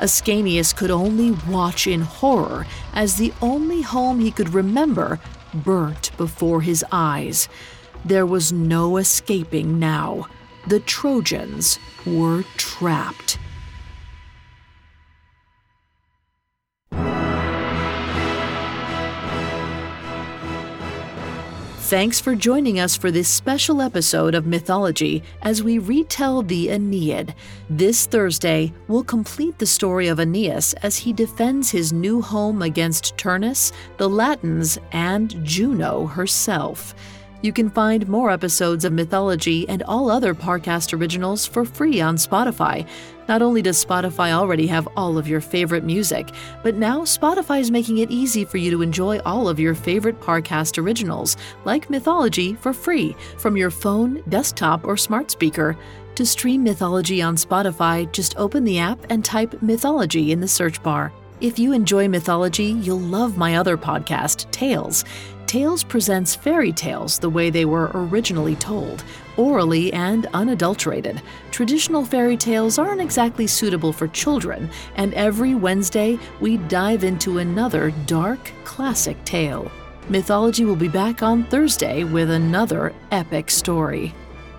Ascanius 0.00 0.74
could 0.74 0.90
only 0.90 1.32
watch 1.46 1.86
in 1.86 2.00
horror 2.00 2.66
as 2.94 3.16
the 3.16 3.34
only 3.42 3.82
home 3.82 4.20
he 4.20 4.30
could 4.30 4.54
remember 4.54 5.20
burnt 5.52 6.16
before 6.16 6.62
his 6.62 6.82
eyes. 6.90 7.46
There 8.06 8.24
was 8.24 8.52
no 8.54 8.96
escaping 8.96 9.78
now. 9.78 10.28
The 10.66 10.80
Trojans 10.80 11.78
were 12.06 12.42
trapped. 12.56 13.38
Thanks 21.86 22.18
for 22.18 22.34
joining 22.34 22.80
us 22.80 22.96
for 22.96 23.12
this 23.12 23.28
special 23.28 23.80
episode 23.80 24.34
of 24.34 24.44
Mythology 24.44 25.22
as 25.42 25.62
we 25.62 25.78
retell 25.78 26.42
the 26.42 26.68
Aeneid. 26.68 27.32
This 27.70 28.06
Thursday, 28.06 28.72
we'll 28.88 29.04
complete 29.04 29.56
the 29.60 29.66
story 29.66 30.08
of 30.08 30.18
Aeneas 30.18 30.74
as 30.82 30.96
he 30.96 31.12
defends 31.12 31.70
his 31.70 31.92
new 31.92 32.20
home 32.20 32.62
against 32.62 33.16
Turnus, 33.16 33.70
the 33.98 34.08
Latins, 34.08 34.80
and 34.90 35.40
Juno 35.44 36.06
herself. 36.06 36.92
You 37.42 37.52
can 37.52 37.68
find 37.70 38.08
more 38.08 38.30
episodes 38.30 38.84
of 38.84 38.92
Mythology 38.92 39.68
and 39.68 39.82
all 39.82 40.10
other 40.10 40.34
Parcast 40.34 40.98
originals 40.98 41.44
for 41.44 41.64
free 41.64 42.00
on 42.00 42.16
Spotify. 42.16 42.88
Not 43.28 43.42
only 43.42 43.60
does 43.60 43.84
Spotify 43.84 44.32
already 44.32 44.66
have 44.68 44.88
all 44.96 45.18
of 45.18 45.28
your 45.28 45.40
favorite 45.40 45.84
music, 45.84 46.30
but 46.62 46.76
now 46.76 47.00
Spotify 47.00 47.60
is 47.60 47.70
making 47.70 47.98
it 47.98 48.10
easy 48.10 48.44
for 48.44 48.56
you 48.56 48.70
to 48.70 48.82
enjoy 48.82 49.18
all 49.20 49.48
of 49.48 49.60
your 49.60 49.74
favorite 49.74 50.20
Parcast 50.20 50.82
originals, 50.82 51.36
like 51.64 51.90
Mythology, 51.90 52.54
for 52.54 52.72
free 52.72 53.14
from 53.36 53.56
your 53.56 53.70
phone, 53.70 54.22
desktop, 54.28 54.86
or 54.86 54.96
smart 54.96 55.30
speaker. 55.30 55.76
To 56.14 56.24
stream 56.24 56.64
Mythology 56.64 57.20
on 57.20 57.36
Spotify, 57.36 58.10
just 58.12 58.36
open 58.38 58.64
the 58.64 58.78
app 58.78 58.98
and 59.10 59.22
type 59.22 59.60
Mythology 59.60 60.32
in 60.32 60.40
the 60.40 60.48
search 60.48 60.82
bar. 60.82 61.12
If 61.38 61.58
you 61.58 61.74
enjoy 61.74 62.08
mythology, 62.08 62.64
you'll 62.64 62.98
love 62.98 63.36
my 63.36 63.56
other 63.56 63.76
podcast, 63.76 64.50
Tales. 64.52 65.04
Tales 65.46 65.84
presents 65.84 66.34
fairy 66.34 66.72
tales 66.72 67.20
the 67.20 67.30
way 67.30 67.50
they 67.50 67.64
were 67.64 67.92
originally 67.94 68.56
told, 68.56 69.04
orally 69.36 69.92
and 69.92 70.26
unadulterated. 70.34 71.22
Traditional 71.52 72.04
fairy 72.04 72.36
tales 72.36 72.80
aren't 72.80 73.00
exactly 73.00 73.46
suitable 73.46 73.92
for 73.92 74.08
children, 74.08 74.68
and 74.96 75.14
every 75.14 75.54
Wednesday 75.54 76.18
we 76.40 76.56
dive 76.56 77.04
into 77.04 77.38
another 77.38 77.92
dark, 78.06 78.52
classic 78.64 79.24
tale. 79.24 79.70
Mythology 80.08 80.64
will 80.64 80.74
be 80.74 80.88
back 80.88 81.22
on 81.22 81.44
Thursday 81.44 82.02
with 82.02 82.30
another 82.30 82.92
epic 83.12 83.48
story. 83.48 84.12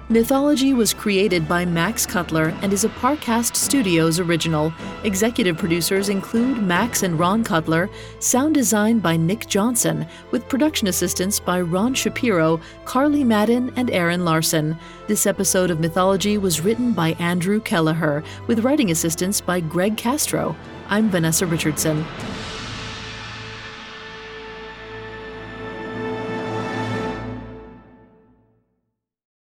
Mythology 0.10 0.74
was 0.74 0.94
created 0.94 1.50
by 1.50 1.66
Max 1.66 2.06
Cutler 2.06 2.58
and 2.62 2.72
is 2.72 2.86
a 2.86 2.90
Parcast 2.90 3.58
Studios 3.58 4.22
original. 4.22 4.74
Executive 5.04 5.58
producers 5.58 6.08
include 6.08 6.64
Max 6.64 7.04
and 7.04 7.20
Ron 7.20 7.44
Cutler, 7.44 7.90
sound 8.20 8.54
design 8.54 9.00
by 9.00 9.18
Nick 9.18 9.48
Johnson, 9.48 10.08
with 10.32 10.48
production 10.48 10.88
assistance 10.88 11.42
by 11.42 11.60
Ron 11.60 11.94
Shapiro, 11.94 12.62
Carly 12.86 13.26
Madden, 13.26 13.74
and 13.76 13.92
Aaron 13.92 14.24
Larson. 14.24 14.78
This 15.08 15.28
episode 15.28 15.72
of 15.72 15.82
Mythology 15.82 16.38
was 16.38 16.62
written 16.62 16.94
by 16.94 17.10
Andrew 17.20 17.60
Kelleher, 17.60 18.24
with 18.48 18.64
writing 18.64 18.92
assistance 18.92 19.42
by 19.42 19.60
Greg 19.60 19.98
Castro. 19.98 20.56
I'm 20.88 21.10
Vanessa 21.10 21.46
Richardson. 21.46 22.06